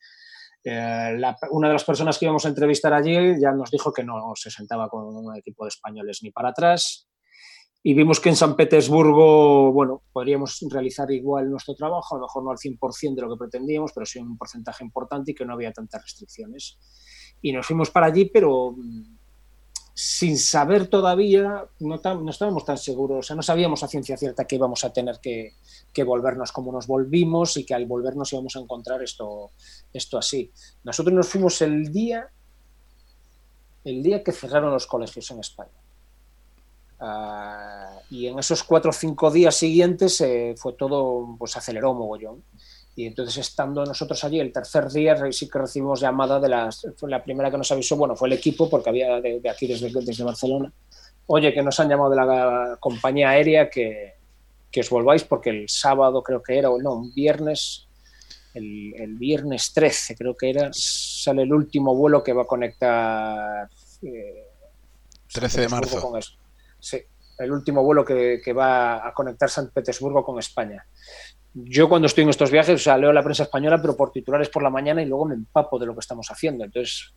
[0.64, 1.22] Eh,
[1.52, 4.50] una de las personas que íbamos a entrevistar allí ya nos dijo que no se
[4.50, 7.10] sentaba con un equipo de españoles ni para atrás.
[7.86, 12.46] Y vimos que en San Petersburgo, bueno, podríamos realizar igual nuestro trabajo, a lo mejor
[12.46, 15.56] no al 100% de lo que pretendíamos, pero sí un porcentaje importante y que no
[15.56, 16.80] había tantas restricciones.
[17.42, 19.18] Y nos fuimos para allí, pero mm,
[19.94, 24.56] sin saber todavía, no, estábamos tan seguros, o sea, no sabíamos a ciencia cierta que
[24.56, 25.54] íbamos a tener que,
[25.94, 29.52] que, volvernos como nos volvimos y que al volvernos íbamos a encontrar esto,
[29.94, 30.52] esto así.
[30.84, 32.28] Nosotros nos fuimos el día,
[33.84, 35.84] el día que cerraron los colegios en España.
[37.00, 42.44] Ah, y en esos cuatro o cinco días siguientes eh, fue todo, pues aceleró mogollón.
[42.96, 46.86] Y entonces, estando nosotros allí, el tercer día sí que recibimos llamada de las.
[46.96, 49.90] Fue la primera que nos avisó, bueno, fue el equipo, porque había de, aquí desde,
[49.90, 50.72] desde, Barcelona.
[51.26, 54.14] Oye, que nos han llamado de la compañía aérea que,
[54.72, 57.88] que, os volváis, porque el sábado creo que era, o no, un viernes,
[58.54, 63.70] el, el, viernes 13 creo que era, sale el último vuelo que va a conectar.
[64.04, 64.50] Eh,
[65.34, 66.20] 13 de marzo.
[66.80, 67.02] sí,
[67.40, 70.86] el último vuelo que, que va a conectar San Petersburgo con España
[71.54, 74.50] yo cuando estoy en estos viajes, o sea, leo la prensa española, pero por titulares
[74.50, 76.64] por la mañana y luego me empapo de lo que estamos haciendo.
[76.64, 77.14] Entonces,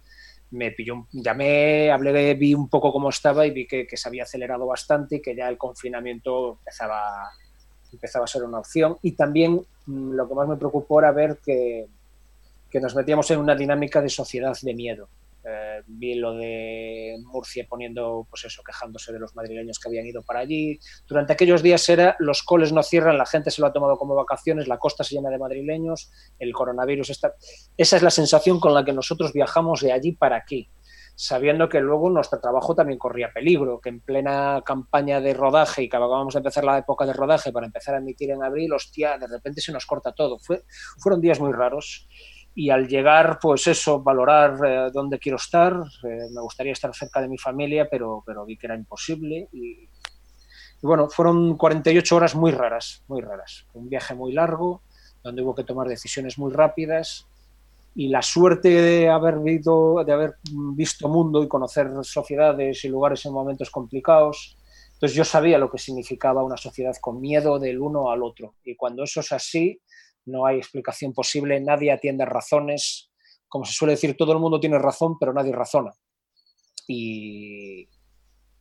[0.50, 4.66] me pilló, llamé, hablé, vi un poco cómo estaba y vi que, se había acelerado
[4.66, 7.30] bastante y que ya el confinamiento empezaba,
[7.92, 8.96] empezaba a ser una opción.
[9.02, 11.86] Y también mm, lo que más me preocupó era ver que,
[12.70, 15.08] que nos metíamos en una dinámica de sociedad de miedo.
[15.48, 20.22] Eh, vi lo de Murcia poniendo, pues eso, quejándose de los madrileños que habían ido
[20.22, 20.78] para allí.
[21.06, 24.16] Durante aquellos días era, los coles no cierran, la gente se lo ha tomado como
[24.16, 27.34] vacaciones, la costa se llena de madrileños, el coronavirus está...
[27.76, 30.68] Esa es la sensación con la que nosotros viajamos de allí para aquí
[31.18, 35.88] sabiendo que luego nuestro trabajo también corría peligro, que en plena campaña de rodaje y
[35.88, 39.16] que acabamos de empezar la época de rodaje para empezar a emitir en abril, hostia,
[39.16, 40.38] de repente se nos corta todo.
[40.38, 40.64] Fue,
[40.98, 42.06] fueron días muy raros
[42.58, 45.74] y al llegar, pues eso, valorar eh, dónde quiero estar.
[45.74, 49.46] Eh, me gustaría estar cerca de mi familia, pero, pero vi que era imposible.
[49.52, 49.86] Y,
[50.80, 53.66] bueno, fueron 48 horas muy raras, muy raras.
[53.74, 54.80] Un viaje muy largo,
[55.22, 57.26] donde hubo que tomar decisiones muy rápidas.
[57.94, 60.36] Y la suerte de haber, visto, de haber
[60.74, 64.56] visto mundo y conocer sociedades y lugares en momentos complicados.
[64.94, 68.54] Entonces yo sabía lo que significaba una sociedad con miedo del uno al otro.
[68.64, 69.78] Y cuando eso es así,
[70.26, 73.10] no hay explicación posible, nadie atiende razones.
[73.48, 75.92] Como se suele decir, todo el mundo tiene razón, pero nadie razona.
[76.88, 77.88] y,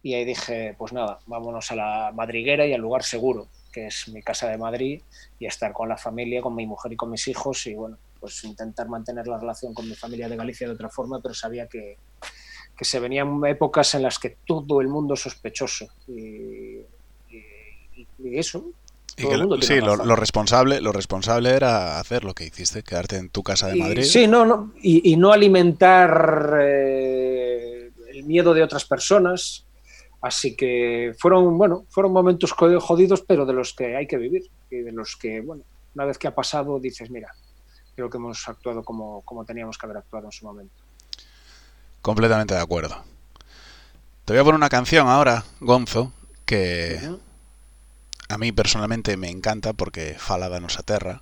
[0.05, 4.07] y ahí dije, pues nada, vámonos a la madriguera y al lugar seguro, que es
[4.09, 5.01] mi casa de Madrid,
[5.39, 8.43] y estar con la familia, con mi mujer y con mis hijos, y bueno, pues
[8.43, 11.97] intentar mantener la relación con mi familia de Galicia de otra forma, pero sabía que,
[12.77, 15.87] que se venían épocas en las que todo el mundo es sospechoso.
[16.07, 16.81] Y,
[17.31, 18.63] y, y eso,
[19.17, 23.29] y que, sí, lo, lo, responsable, lo responsable era hacer lo que hiciste, quedarte en
[23.29, 24.03] tu casa de Madrid.
[24.03, 29.65] Sí, no, no y, y, no alimentar eh, el miedo de otras personas,
[30.25, 34.77] Así que fueron, bueno, fueron momentos jodidos, pero de los que hay que vivir y
[34.77, 35.61] de los que, bueno,
[35.93, 37.31] una vez que ha pasado dices, mira,
[37.95, 40.73] creo que hemos actuado como, como teníamos que haber actuado en su momento.
[42.01, 42.95] Completamente de acuerdo.
[44.25, 46.11] Te voy a poner una canción ahora, Gonzo,
[46.43, 47.19] que uh -huh.
[48.29, 51.21] A mí personalmente me encanta porque fala da nosa terra,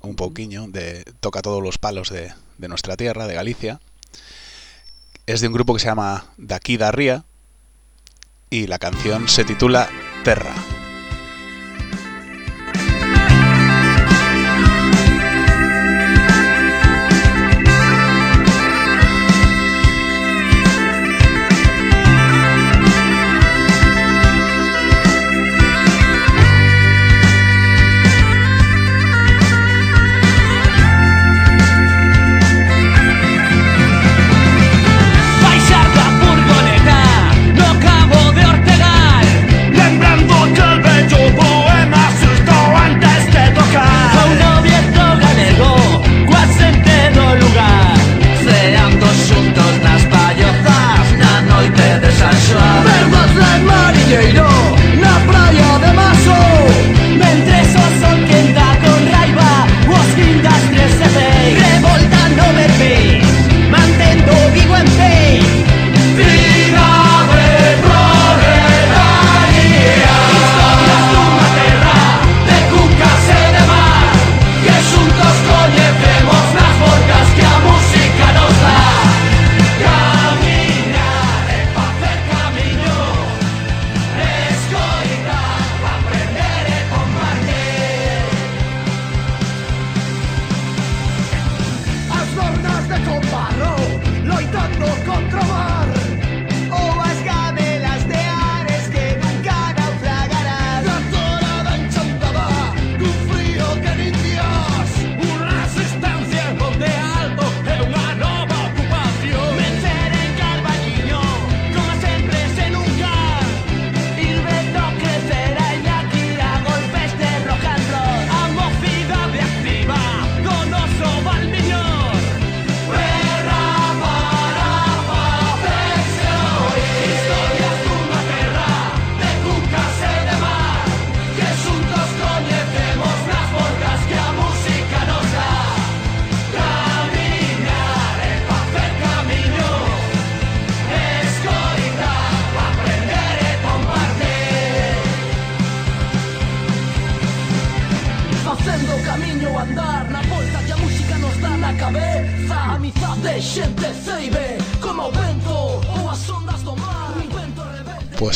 [0.00, 3.80] un pouquiño, de, toca todos los palos de, de nuestra tierra, de Galicia.
[5.26, 7.24] Es de un grupo que se llama Daqui da Ría,
[8.50, 9.88] y la canción se titula
[10.24, 10.54] Terra.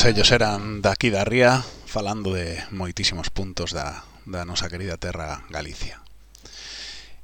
[0.04, 6.04] Ellos eran daqui da Ría falando de moitísimos puntos da, da nosa querida terra Galicia.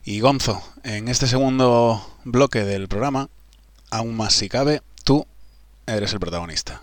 [0.00, 3.28] Y Gonzo, en este segundo bloque del programa,
[3.90, 5.26] aún más si cabe, tú
[5.84, 6.80] eres el protagonista.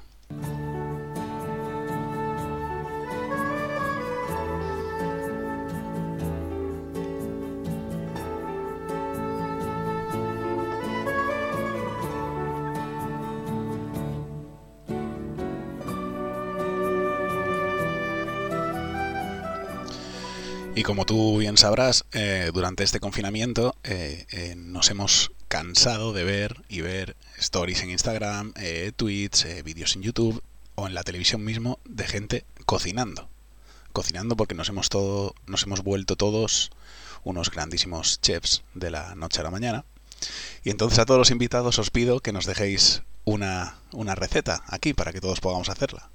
[20.78, 26.24] Y como tú bien sabrás, eh, durante este confinamiento eh, eh, nos hemos cansado de
[26.24, 28.54] ver y ver stories en Instagram,
[28.96, 30.44] tweets, vídeos en YouTube
[30.76, 33.28] o en la televisión mismo de gente cocinando.
[33.92, 36.70] Cocinando porque nos hemos, todo, nos hemos vuelto todos
[37.24, 39.84] unos grandísimos chefs de la noche a la mañana.
[40.64, 44.94] Y entonces a todos los invitados os pido que nos dejéis una, una receta aquí
[44.94, 46.12] para que todos podamos hacerla.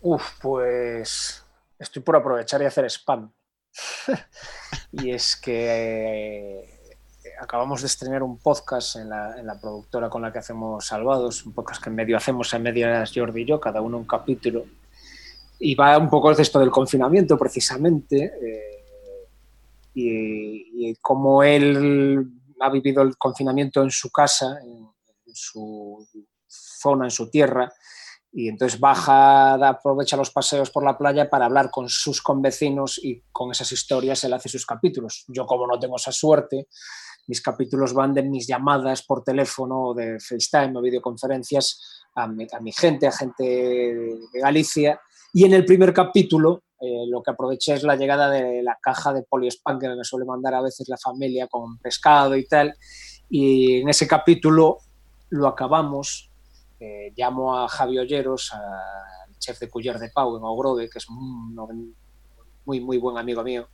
[0.00, 1.44] Uf, pues
[1.80, 3.32] estoy por aprovechar y hacer spam.
[4.92, 10.22] y es que eh, acabamos de estrenar un podcast en la, en la, productora con
[10.22, 13.58] la que hacemos Salvados, un podcast que en medio hacemos en medias Jordi y yo,
[13.58, 14.66] cada uno un capítulo.
[15.58, 19.28] Y va un poco de esto del confinamiento, precisamente, eh,
[19.94, 24.88] y, y cómo él ha vivido el confinamiento en su casa, en,
[25.32, 26.06] su
[26.46, 27.72] zona, en su tierra,
[28.32, 33.22] y entonces baja, aprovecha los paseos por la playa para hablar con sus convecinos y
[33.32, 35.24] con esas historias él hace sus capítulos.
[35.28, 36.68] Yo como no tengo esa suerte,
[37.26, 43.06] mis capítulos van de mis llamadas por teléfono, de FaceTime o videoconferencias a mi, gente,
[43.06, 45.00] a gente de Galicia.
[45.32, 49.12] Y en el primer capítulo eh, lo que aproveché es la llegada de la caja
[49.12, 52.74] de poliespan que me suele mandar a veces la familia con pescado y tal.
[53.28, 54.78] Y en ese capítulo
[55.28, 56.29] lo acabamos.
[56.80, 61.06] Eh, llamo a Javi Olleros, al chef de Culler de Pau en Ogrove, que es
[61.10, 63.68] muy, muy buen amigo mío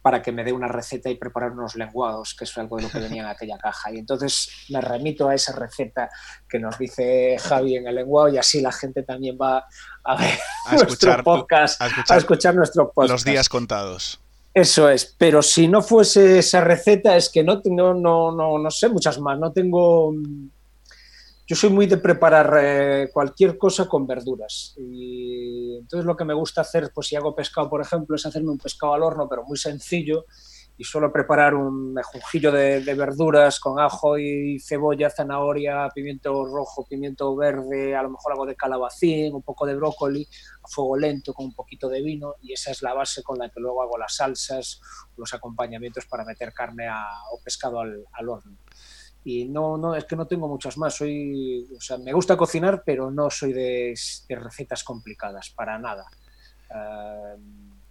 [0.00, 2.88] para que me dé una receta y preparar unos lenguados, que es algo de lo
[2.88, 3.92] que venía en aquella caja.
[3.92, 6.08] Y entonces me remito a esa receta
[6.48, 9.66] que nos dice Javi en el lenguado y así la gente también va
[10.04, 10.38] a ver
[10.70, 13.10] nuestro escuchar, podcast, a escuchar, nuestro podcast.
[13.10, 14.20] Los días contados.
[14.54, 18.70] Eso es, pero si no fuese esa receta es que no, no, no, no, no
[18.70, 20.12] sé muchas más, no tengo
[21.48, 24.74] yo soy muy de preparar eh, cualquier cosa con verduras.
[24.76, 28.50] Y entonces lo que me gusta hacer, pues si hago pescado, por ejemplo, es hacerme
[28.50, 30.26] un pescado al horno, pero muy sencillo.
[30.76, 37.34] Y suelo preparar un mejunjillo de, verduras con ajo y cebolla, zanahoria, pimiento rojo, pimiento
[37.34, 40.28] verde, a lo mejor algo de calabacín, un poco de brócoli,
[40.62, 42.34] a fuego lento con un poquito de vino.
[42.42, 44.82] Y esa es la base con la que luego hago las salsas,
[45.16, 46.88] los acompañamientos para meter carne
[47.32, 48.58] o pescado al, al horno
[49.30, 50.94] y no, no, es que no tengo muchas más.
[50.94, 53.94] Soy, o sea, me gusta cocinar, pero no soy de,
[54.30, 56.06] recetas complicadas, para nada.
[56.70, 57.36] Eh,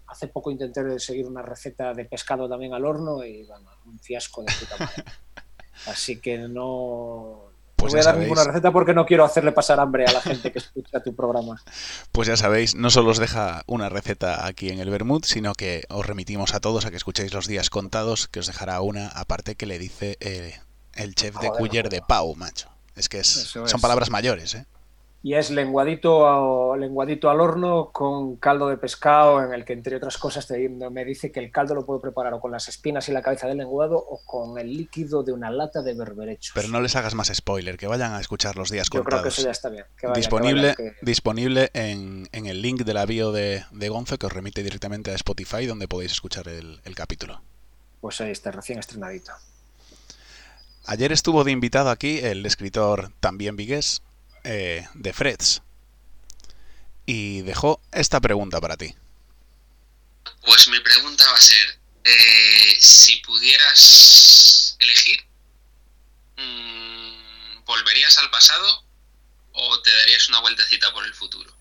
[0.08, 4.42] hace poco intenté seguir una receta de pescado también al horno y bueno, un fiasco
[4.42, 5.04] de puta madre.
[5.86, 10.06] Así que no, pues voy a dar ninguna receta porque no quiero hacerle pasar hambre
[10.06, 11.62] a la gente que escucha tu programa.
[12.12, 15.84] Pues ya sabéis, no solo os deja una receta aquí en el Bermud, sino que
[15.90, 19.54] os remitimos a todos a que escuchéis los días contados, que os dejará una aparte
[19.54, 20.60] que le dice eh,
[20.98, 22.70] el chef de Cuyer de Pau, macho.
[22.96, 24.66] Es que son palabras mayores, ¿eh?
[25.24, 30.18] Y es lenguadito, lenguadito al horno con caldo de pescado, en el que, entre otras
[30.18, 33.22] cosas, me dice que el caldo lo puedo preparar o con las espinas y la
[33.22, 36.54] cabeza del lenguado o con el líquido de una lata de berberechos.
[36.54, 39.30] Pero no les hagas más spoiler, que vayan a escuchar los días Yo creo que
[39.30, 39.86] eso ya está bien.
[40.16, 45.12] disponible disponible en, el link de la bio de, de, Gonzo, que os remite directamente
[45.12, 47.42] a Spotify, donde podéis escuchar el, el capítulo.
[48.00, 49.34] Pues ahí está, recién estrenadito.
[50.90, 54.02] Ayer estuvo de invitado aquí el escritor también vigués
[54.46, 55.62] eh, de Freds
[57.06, 58.96] y dejó esta pregunta para ti.
[60.46, 65.20] Pues mi pregunta va a ser, eh, si pudieras elegir,
[66.38, 68.86] mm, ¿volverías al pasado
[69.52, 71.54] o te darías una vueltecita por el futuro?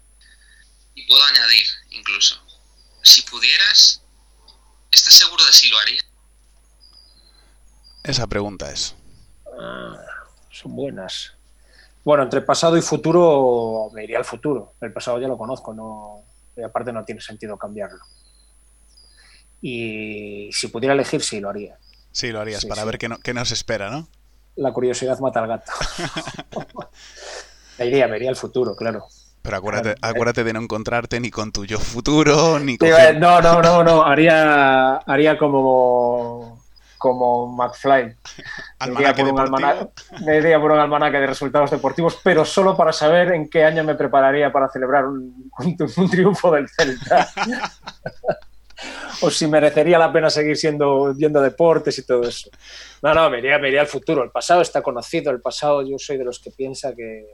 [0.94, 2.40] Y puedo añadir incluso,
[3.02, 4.02] si pudieras,
[4.92, 6.06] ¿estás seguro de si lo harías?
[8.04, 8.94] Esa pregunta es.
[9.58, 9.96] Ah,
[10.50, 11.32] son buenas.
[12.04, 14.74] Bueno, entre pasado y futuro me iría al futuro.
[14.80, 16.22] El pasado ya lo conozco, no,
[16.56, 17.98] y aparte no tiene sentido cambiarlo.
[19.60, 21.76] Y si pudiera elegir, sí, lo haría.
[22.12, 24.08] Sí, lo harías, para ver qué, no, qué, nos espera, ¿no?
[24.54, 25.72] La curiosidad mata al gato.
[27.78, 29.06] me iría, me iría al futuro, claro.
[29.42, 32.88] Pero acuérdate, acuérdate de no encontrarte ni con tu yo futuro, ni con...
[33.20, 34.02] No, no, no, no.
[34.04, 36.65] Haría, haría como
[36.98, 38.16] como McFly.
[38.88, 39.88] me, iría por un almanaque,
[40.24, 43.94] me por un almanaque de resultados deportivos, pero solo para saber en qué año me
[43.94, 47.28] prepararía para celebrar un, un, triunfo del Celta.
[49.22, 52.50] o si merecería la pena seguir siendo viendo deportes y todo eso.
[53.02, 54.22] No, no, me iría, me iría al futuro.
[54.22, 57.26] El pasado está conocido, el pasado yo soy de los que piensa que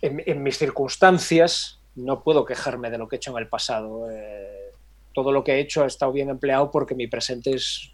[0.00, 4.10] en, mis circunstancias no puedo quejarme de lo que he hecho en el pasado.
[4.10, 4.67] Eh,
[5.18, 7.92] todo lo que he hecho ha estado bien empleado porque mi presente es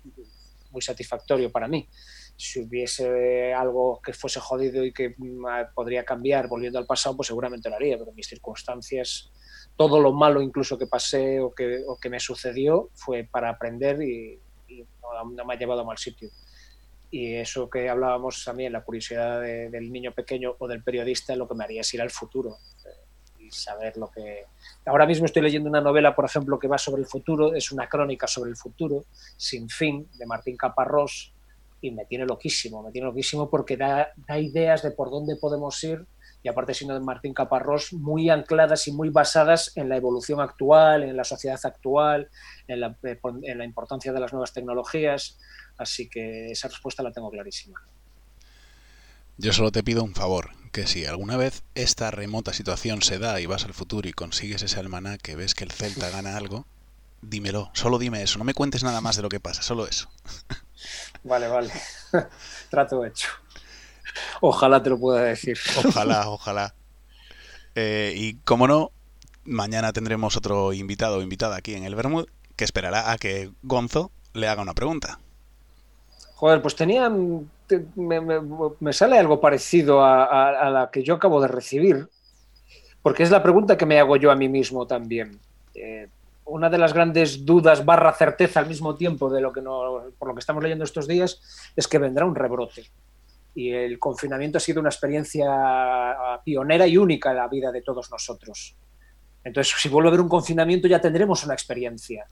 [0.71, 1.89] muy satisfactorio para mí.
[2.37, 5.15] Si hubiese algo que fuese jodido y que
[5.75, 9.33] podría cambiar volviendo al pasado, pues seguramente lo haría, pero mis circunstancias,
[9.75, 14.39] todo lo malo incluso que pasé o que, que me sucedió fue para aprender y,
[15.01, 16.29] no, me ha llevado a mal sitio.
[17.11, 21.55] Y eso que hablábamos también, la curiosidad del niño pequeño o del periodista, lo que
[21.55, 22.74] me haría es ir al futuro y
[23.55, 24.47] saber lo que,
[24.87, 27.89] Ahora mismo estoy leyendo una novela, por ejemplo, que va sobre el futuro, es una
[27.89, 29.05] crónica sobre el futuro,
[29.37, 31.33] sin fin, de Martín Caparrós,
[31.81, 36.05] y me tiene loquísimo, me tiene loquísimo porque da, ideas de por dónde podemos ir,
[36.43, 41.03] y aparte siendo de Martín Caparrós, muy ancladas y muy basadas en la evolución actual,
[41.03, 42.29] en la sociedad actual,
[42.69, 45.39] en la, en la importancia de las nuevas tecnologías,
[45.79, 47.81] así que esa respuesta la tengo clarísima.
[49.39, 53.41] Yo solo te pido un favor, que si alguna vez esta remota situación se da
[53.41, 56.67] y vas al futuro y consigues ese almanaque, ves que el Celta gana algo,
[57.23, 60.11] dímelo, solo dime eso, no me cuentes nada más de lo que pasa, solo eso.
[61.23, 61.73] Vale, vale.
[62.71, 63.29] Trato hecho.
[64.41, 65.57] Ojalá te lo pueda decir.
[65.85, 66.75] Ojalá, ojalá.
[67.77, 68.91] Eh, y como no,
[69.45, 74.11] mañana tendremos otro invitado o invitada aquí en el Bermud que esperará a que Gonzo
[74.33, 75.21] le haga una pregunta.
[76.35, 76.75] Joder, pues
[77.97, 82.09] Me, sale algo parecido a, la que yo acabo de recibir,
[83.03, 85.39] porque es la pregunta que me hago yo a mí mismo también.
[85.75, 86.09] Eh,
[86.47, 90.29] una de las grandes dudas barra certeza al mismo tiempo de lo que no, por
[90.29, 91.41] lo que estamos leyendo estos días
[91.75, 92.85] es que vendrá un rebrote.
[93.55, 95.47] Y el confinamiento ha sido una experiencia
[96.45, 98.77] pionera y única en la vida de todos nosotros.
[99.45, 102.27] Entonces, si vuelve a haber un confinamiento, ya tendremos una experiencia.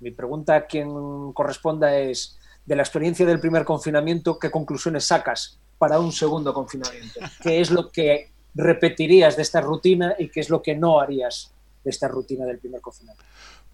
[0.00, 5.58] Mi pregunta a quien corresponda es, de la experiencia del primer confinamiento, ¿qué conclusiones sacas
[5.78, 7.20] para un segundo confinamiento?
[7.42, 11.52] ¿Qué es lo que repetirías de esta rutina y qué es lo que no harías
[11.84, 13.24] de esta rutina del primer confinamiento?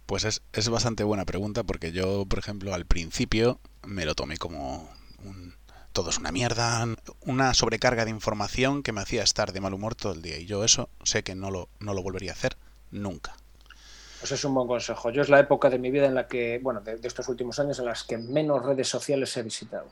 [0.06, 4.38] Pues es, es bastante buena pregunta porque yo, por ejemplo, al principio me lo tomé
[4.38, 4.88] como
[5.22, 5.54] un,
[5.92, 6.86] todo es una mierda,
[7.20, 10.38] una sobrecarga de información que me hacía estar de mal humor todo el día.
[10.38, 12.56] Y yo eso sé que no lo, no lo volvería a hacer
[12.90, 13.36] nunca.
[14.20, 15.10] Pues es un buen consejo.
[15.10, 17.78] Yo es la época de mi vida en la que, bueno, de, estos últimos años
[17.78, 19.88] en las que menos redes sociales he visitado.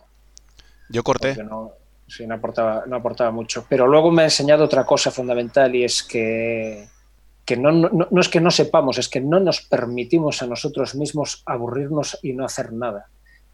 [0.89, 1.37] Yo corté.
[1.45, 1.73] No,
[2.09, 3.67] sí, no aportaba, no aportaba mucho.
[3.69, 6.89] Pero luego me ha enseñado otra cosa fundamental y es que,
[7.45, 10.95] que no, no, no es que no sepamos, es que no nos permitimos a nosotros
[10.97, 13.09] mismos aburrirnos y no hacer nada.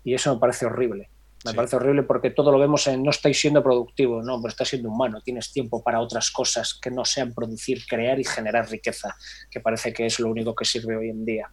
[0.04, 1.10] Y eso me parece horrible.
[1.44, 4.68] Me parece horrible porque todo lo vemos en no estáis siendo productivo, no, pero estás
[4.68, 9.16] siendo humano, tienes tiempo para otras cosas que no sean producir, crear y generar riqueza,
[9.50, 11.50] que parece que es lo único que sirve hoy en día.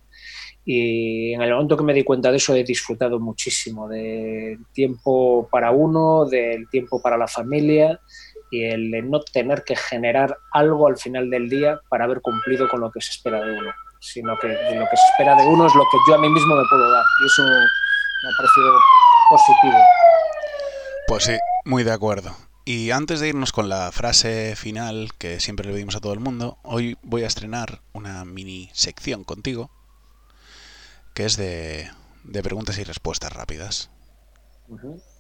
[0.64, 5.48] Y en el momento que me di cuenta de eso he disfrutado muchísimo del tiempo
[5.52, 8.00] para uno, del tiempo para la familia
[8.52, 12.68] y el de no tener que generar algo al final del día para haber cumplido
[12.68, 15.66] con lo que se espera de uno, sino que lo que se espera de uno
[15.66, 17.04] es lo que yo a mí mismo me puedo dar.
[17.22, 18.80] Y eso me ha parecido
[19.30, 19.78] positivo.
[21.08, 22.36] Pues sí, muy de acuerdo.
[22.66, 26.20] Y antes de irnos con la frase final que siempre le pedimos a todo el
[26.20, 29.72] mundo, hoy voy a estrenar una mini sección contigo
[31.14, 31.90] que es de,
[32.44, 33.90] preguntas y respuestas rápidas.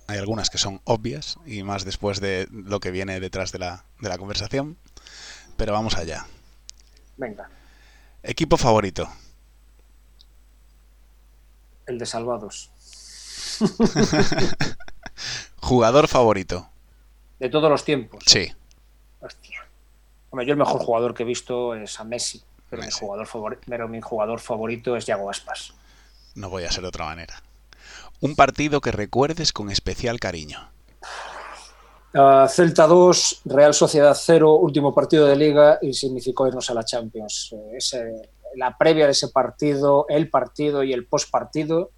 [0.08, 3.86] Hay algunas que son obvias y más después de lo que viene detrás de la,
[4.00, 4.78] de la conversación,
[5.58, 6.26] pero vamos allá.
[7.18, 7.50] Venga.
[8.24, 9.10] Equipo favorito.
[11.86, 12.72] El de Salvados.
[15.62, 16.70] jugador favorito.
[17.40, 18.24] De todos los tiempos.
[18.26, 18.52] Sí.
[19.22, 19.68] Hostia.
[20.32, 23.88] yo el mejor jugador que he visto es a Messi, pero, Mi, jugador favorito, pero
[23.88, 25.74] mi jugador favorito es Yago Aspas.
[26.36, 27.42] No voy a ser de otra manera.
[28.22, 30.70] Un partido que recuerdes con especial cariño.
[32.48, 37.54] Celta 2, Real Sociedad 0, último partido de liga y significó irnos a la Champions.
[37.94, 41.92] Eh, la previa de ese partido, el partido y el post partido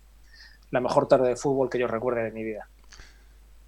[0.72, 2.68] la mejor tarde de fútbol que yo recuerde de mi vida.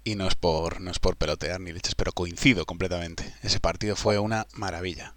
[0.02, 3.32] Y no es por, no es por pelotear ni leches, pero coincido completamente.
[3.42, 5.14] Ese partido fue una maravilla.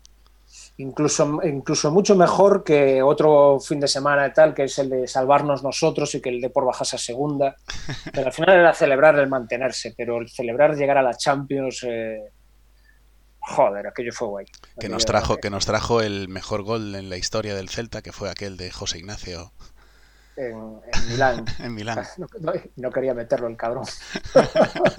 [0.77, 5.07] Incluso, incluso mucho mejor que otro fin de semana y tal, que es el de
[5.07, 7.55] salvarnos nosotros y que el de por bajarse a segunda.
[8.13, 11.83] Pero al final era celebrar el mantenerse, pero el celebrar llegar a la Champions.
[11.83, 12.31] Eh,
[13.39, 14.45] joder, aquello fue guay.
[14.79, 18.13] Que nos, trajo, que nos trajo el mejor gol en la historia del Celta, que
[18.13, 19.51] fue aquel de José Ignacio
[20.38, 21.45] en, Milán.
[21.59, 22.05] en Milán.
[22.75, 23.85] No, quería meterlo el cabrón.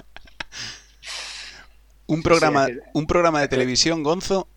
[2.07, 4.47] un, programa, un programa de televisión, Gonzo,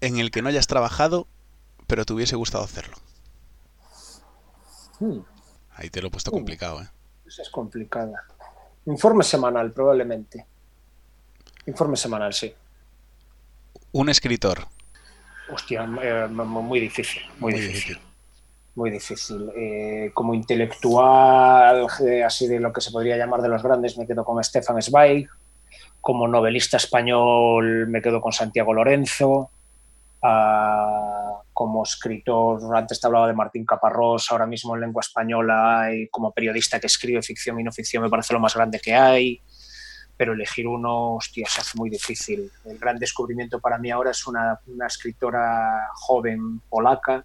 [0.00, 1.26] en el que no hayas trabajado,
[1.86, 2.96] pero te hubiese gustado hacerlo.
[5.00, 5.20] Hmm.
[5.74, 6.34] Ahí te lo he puesto hmm.
[6.34, 6.88] complicado, ¿eh?
[7.26, 8.24] es complicada.
[8.86, 10.46] Informe semanal, probablemente.
[11.66, 12.52] Informe semanal, sí.
[13.92, 14.66] Un escritor.
[15.50, 17.22] Hostia, eh, muy difícil.
[17.38, 17.98] Muy, difícil
[18.74, 19.50] muy difícil.
[19.56, 24.06] Eh, como intelectual, eh, así de lo que se podría llamar de los grandes, me
[24.06, 25.28] quedo con Stefan Zweig.
[26.00, 29.50] Como novelista español, me quedo con Santiago Lorenzo.
[30.22, 36.08] Ah, como escritor, antes te hablaba de Martín Caparrós, ahora mismo en lengua española, y
[36.08, 39.40] como periodista que escribe ficción y no ficción, me parece lo más grande que hay.
[40.16, 42.50] Pero elegir uno, hostia, se hace muy difícil.
[42.64, 47.24] El gran descubrimiento para mí ahora es una, una escritora joven polaca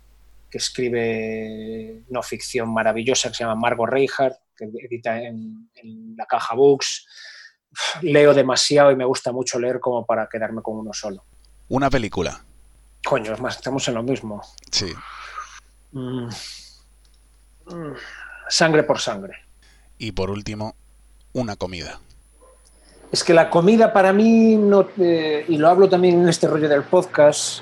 [0.50, 5.70] que escribe no ficción maravillosa que se llama Margot Reichardt, que edita en,
[6.16, 7.06] la caja Books.
[8.02, 11.26] Leo demasiado y me gusta mucho leer como para quedarme con uno solo.
[11.70, 12.43] Una película.
[13.06, 14.41] Coño, es más, estamos en lo mismo.
[14.72, 14.93] Sí.
[15.91, 16.28] Mm.
[17.66, 17.93] Mm.
[18.50, 19.34] Sangre por sangre.
[19.98, 20.76] Y por último,
[21.34, 22.00] una comida.
[23.12, 26.68] Es que la comida para mí, no, eh, y lo hablo también en este rollo
[26.68, 27.62] del podcast,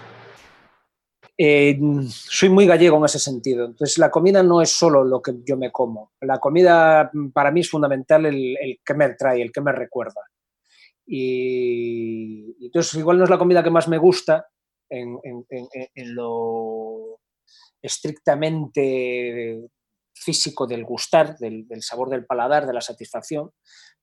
[1.37, 1.77] eh,
[2.07, 3.65] soy muy gallego en ese sentido.
[3.65, 6.13] Entonces, la comida no es solo lo que yo me como.
[6.21, 10.21] La comida para mí es fundamental el, que me trae, el que me recuerda.
[11.05, 14.47] Y, entonces igual no es la comida que más me gusta
[14.89, 15.19] en,
[16.15, 17.19] lo
[17.81, 19.61] estrictamente
[20.13, 23.51] físico del gustar, del, sabor del paladar, de la satisfacción,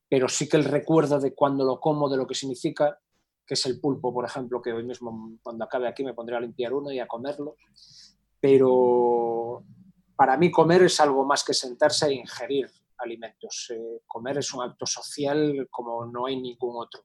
[0.08, 2.98] pero sí que el recuerdo de cuando lo como, de lo que significa,
[3.46, 6.40] que es el pulpo, por ejemplo, que hoy mismo cuando acabe aquí me pondré a
[6.40, 7.56] limpiar uno y a comerlo,
[8.40, 9.64] pero
[10.16, 13.72] para mí comer es algo más que sentarse e ingerir alimentos.
[13.74, 17.04] Eh, comer es un acto social como no hay ningún otro.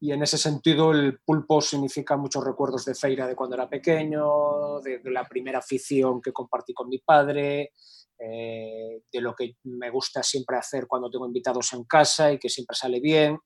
[0.00, 4.80] Y en ese sentido el pulpo significa muchos recuerdos de feira de cuando era pequeño,
[4.80, 7.72] de, la primera afición que compartí con mi padre,
[8.18, 12.50] eh, de lo que me gusta siempre hacer cuando tengo invitados en casa y que
[12.50, 13.38] siempre sale bien.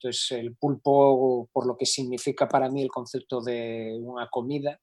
[0.00, 4.80] Entonces el pulpo, por lo que significa para mí el concepto de una comida,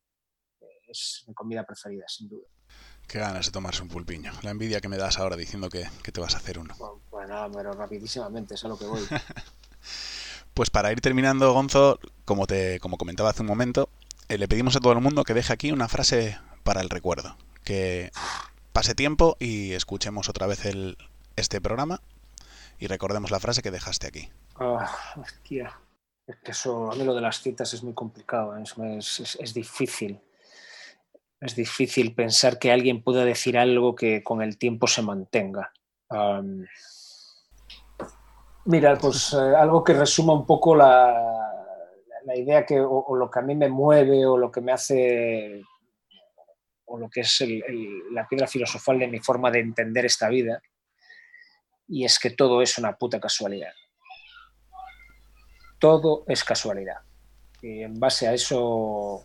[0.88, 2.48] es mi comida preferida, sin duda.
[3.08, 4.34] Qué ganas de tomarse un pulpiño.
[4.42, 6.76] La envidia que me das ahora diciendo que, te vas a hacer uno.
[7.12, 9.02] Bueno, pero rapidísimamente, es a lo que voy.
[10.54, 13.90] pues para ir terminando, Gonzo, como, te, como comentaba hace un momento,
[14.28, 17.38] eh, le pedimos a todo el mundo que deje aquí una frase para el recuerdo.
[17.64, 18.12] Que
[18.74, 20.98] pase tiempo y escuchemos otra vez el,
[21.36, 22.02] este programa
[22.80, 24.30] y recordemos la frase que dejaste aquí.
[24.56, 25.80] Ah, hostia.
[26.28, 28.64] Es que eso, a mí lo de las citas es muy complicado, ¿eh?
[28.98, 30.20] es difícil
[31.46, 35.72] es difícil pensar que alguien pueda decir algo que con el tiempo se mantenga.
[38.66, 41.14] mira, pues eh, algo que resuma un poco la,
[42.24, 45.62] la idea que, o, lo que a mí me mueve o lo que me hace,
[46.86, 47.44] o lo que es
[48.12, 50.62] la piedra filosofal de mi forma de entender esta vida,
[51.88, 53.74] y es que todo es una puta casualidad.
[55.86, 56.98] Todo es casualidad.
[57.62, 59.24] Y en base a eso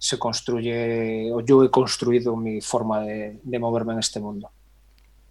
[0.00, 4.50] se construye, o yo he construido mi forma de, moverme en este mundo.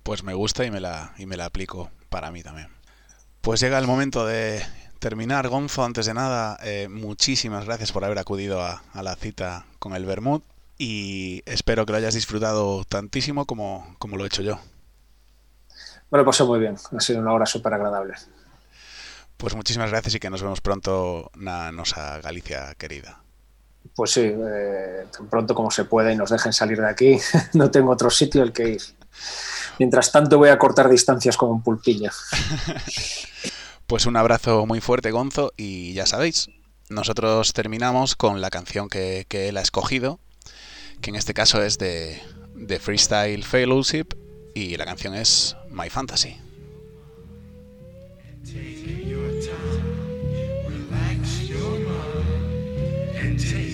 [0.02, 2.70] Pues me gusta y me la, y me la aplico para mí también.
[3.42, 4.62] Pues llega el momento de
[5.00, 5.84] terminar, Gonzo.
[5.84, 10.42] Antes de nada, eh, muchísimas gracias por haber acudido a, la cita con el Bermud
[10.78, 14.58] y espero que lo hayas disfrutado tantísimo como, como lo he hecho yo.
[16.10, 16.78] Bueno, pasó muy bien.
[16.98, 18.14] Ha sido una hora súper agradable.
[19.40, 23.24] Pues muchísimas gracias y que nos vemos pronto na nosa Galicia querida.
[23.96, 27.18] Pues sí, eh, tan pronto como se pueda y nos dejen salir de aquí,
[27.54, 28.82] no tengo otro sitio al que ir.
[29.80, 32.12] Mientras tanto voy a cortar distancias como un pulpillo.
[33.88, 36.52] Pues un abrazo muy fuerte, Gonzo, y ya sabéis,
[36.90, 40.20] nosotros terminamos con la canción que, él ha escogido,
[41.02, 42.22] que en este caso es de,
[42.54, 44.10] de Freestyle Fellowship,
[44.54, 46.40] y la canción es My Fantasy.
[53.38, 53.69] changes.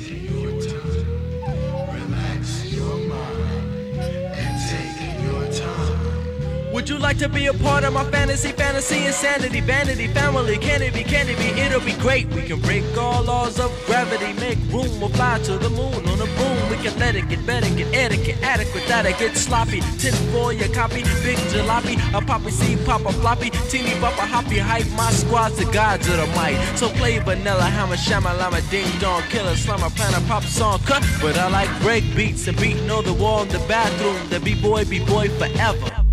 [6.76, 10.58] Would you like to be a part of my fantasy, fantasy, insanity, vanity, family?
[10.58, 11.46] Can it be, can it be?
[11.62, 12.28] It'll be great.
[12.36, 16.20] We can break all laws of gravity, make room, we'll fly to the moon on
[16.20, 16.70] a boom.
[16.70, 19.80] We can let it get better, get etiquette, adequate, that it get sloppy.
[20.00, 24.26] Tin for your copy, big jalopy, a poppy seed, pop a floppy, teeny bop a
[24.26, 26.60] hoppy, hype my squad's the gods of the might.
[26.76, 31.04] So play vanilla, hammer, shama, llama, ding dong, killer, slammer, planner, pop song, cut.
[31.22, 34.84] But I like break beats and beating on the wall in the bathroom, the b-boy,
[34.84, 36.05] b-boy forever.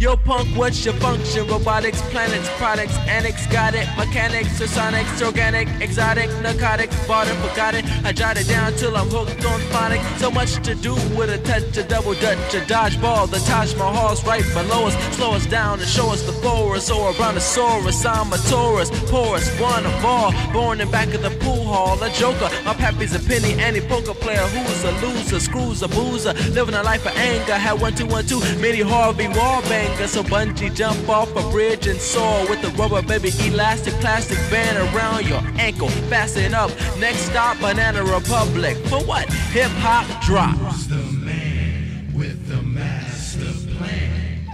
[0.00, 1.46] Yo, punk, what's your function?
[1.46, 3.86] Robotics, planets, products, annex, got it.
[3.98, 7.84] Mechanics, sonics, organic, exotic, narcotics, bought it, forgot it.
[8.02, 10.00] I jot it down till I'm hooked on phonic.
[10.16, 13.30] So much to do with a touch of double dutch, a dodgeball.
[13.30, 15.16] The Taj Mahal's right below us.
[15.16, 16.90] Slow us down and show us the forest.
[16.90, 20.32] Or a brontosaurus, I'm a Taurus, porous, one of all.
[20.50, 22.48] Born in back of the pool hall, a joker.
[22.64, 25.38] My pappy's a penny, any poker player who's a loser.
[25.40, 27.52] Screws a boozer, living a life of anger.
[27.52, 31.86] Had one, two, one, two, many Harvey Wallbang finger, so bungee jump off a bridge
[31.86, 35.88] and soar with a rubber baby elastic plastic band around your ankle.
[36.08, 36.70] Fasten up.
[36.98, 38.76] Next stop, Banana Republic.
[38.86, 39.32] For what?
[39.52, 40.56] Hip hop drop.
[40.56, 44.46] Who's the man with the master plan?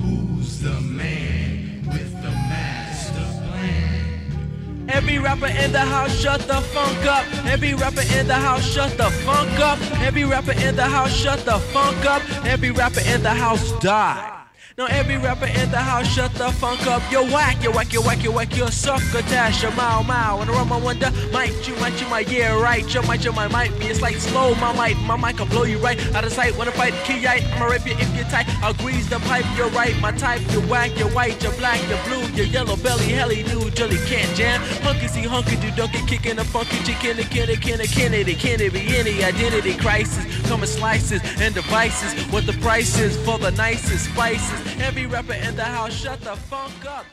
[0.00, 4.88] Who's the man with the master plan?
[4.88, 7.24] Every rapper in the house, shut the funk up.
[7.46, 9.78] Every rapper in the house, shut the funk up.
[10.00, 12.22] Every rapper in the house, shut the funk up.
[12.44, 14.43] Every rapper in the house, die.
[14.76, 17.00] Now every rapper in the house, shut the funk up.
[17.08, 20.40] You're whack, you're whack, you're whack, you're whack, you're sucker dash, you're mow mow.
[20.40, 22.82] And around my wonder, might you, might you, my yeah, right.
[22.92, 25.62] Your might, your might, might be it's like slow, my might, my mic will blow
[25.62, 26.58] you right out of sight.
[26.58, 28.48] Wanna fight, key I'ma rip you if you're tight.
[28.64, 29.96] I'll grease the pipe, you're right.
[30.00, 33.70] My type, you're whack, you're white, you're black, you're blue, you're yellow belly, helly new,
[33.70, 34.60] jelly can't jam.
[34.82, 38.72] Hunky see, hunky do, donkey kicking a funky chicken, Kennedy, Kennedy, Kennedy, Kennedy, Can it
[38.72, 40.24] be any identity crisis.
[40.48, 42.20] Coming slices and devices.
[42.32, 44.63] What the price is for the nicest spices.
[44.80, 47.06] Every rapper in the house, shut the funk up.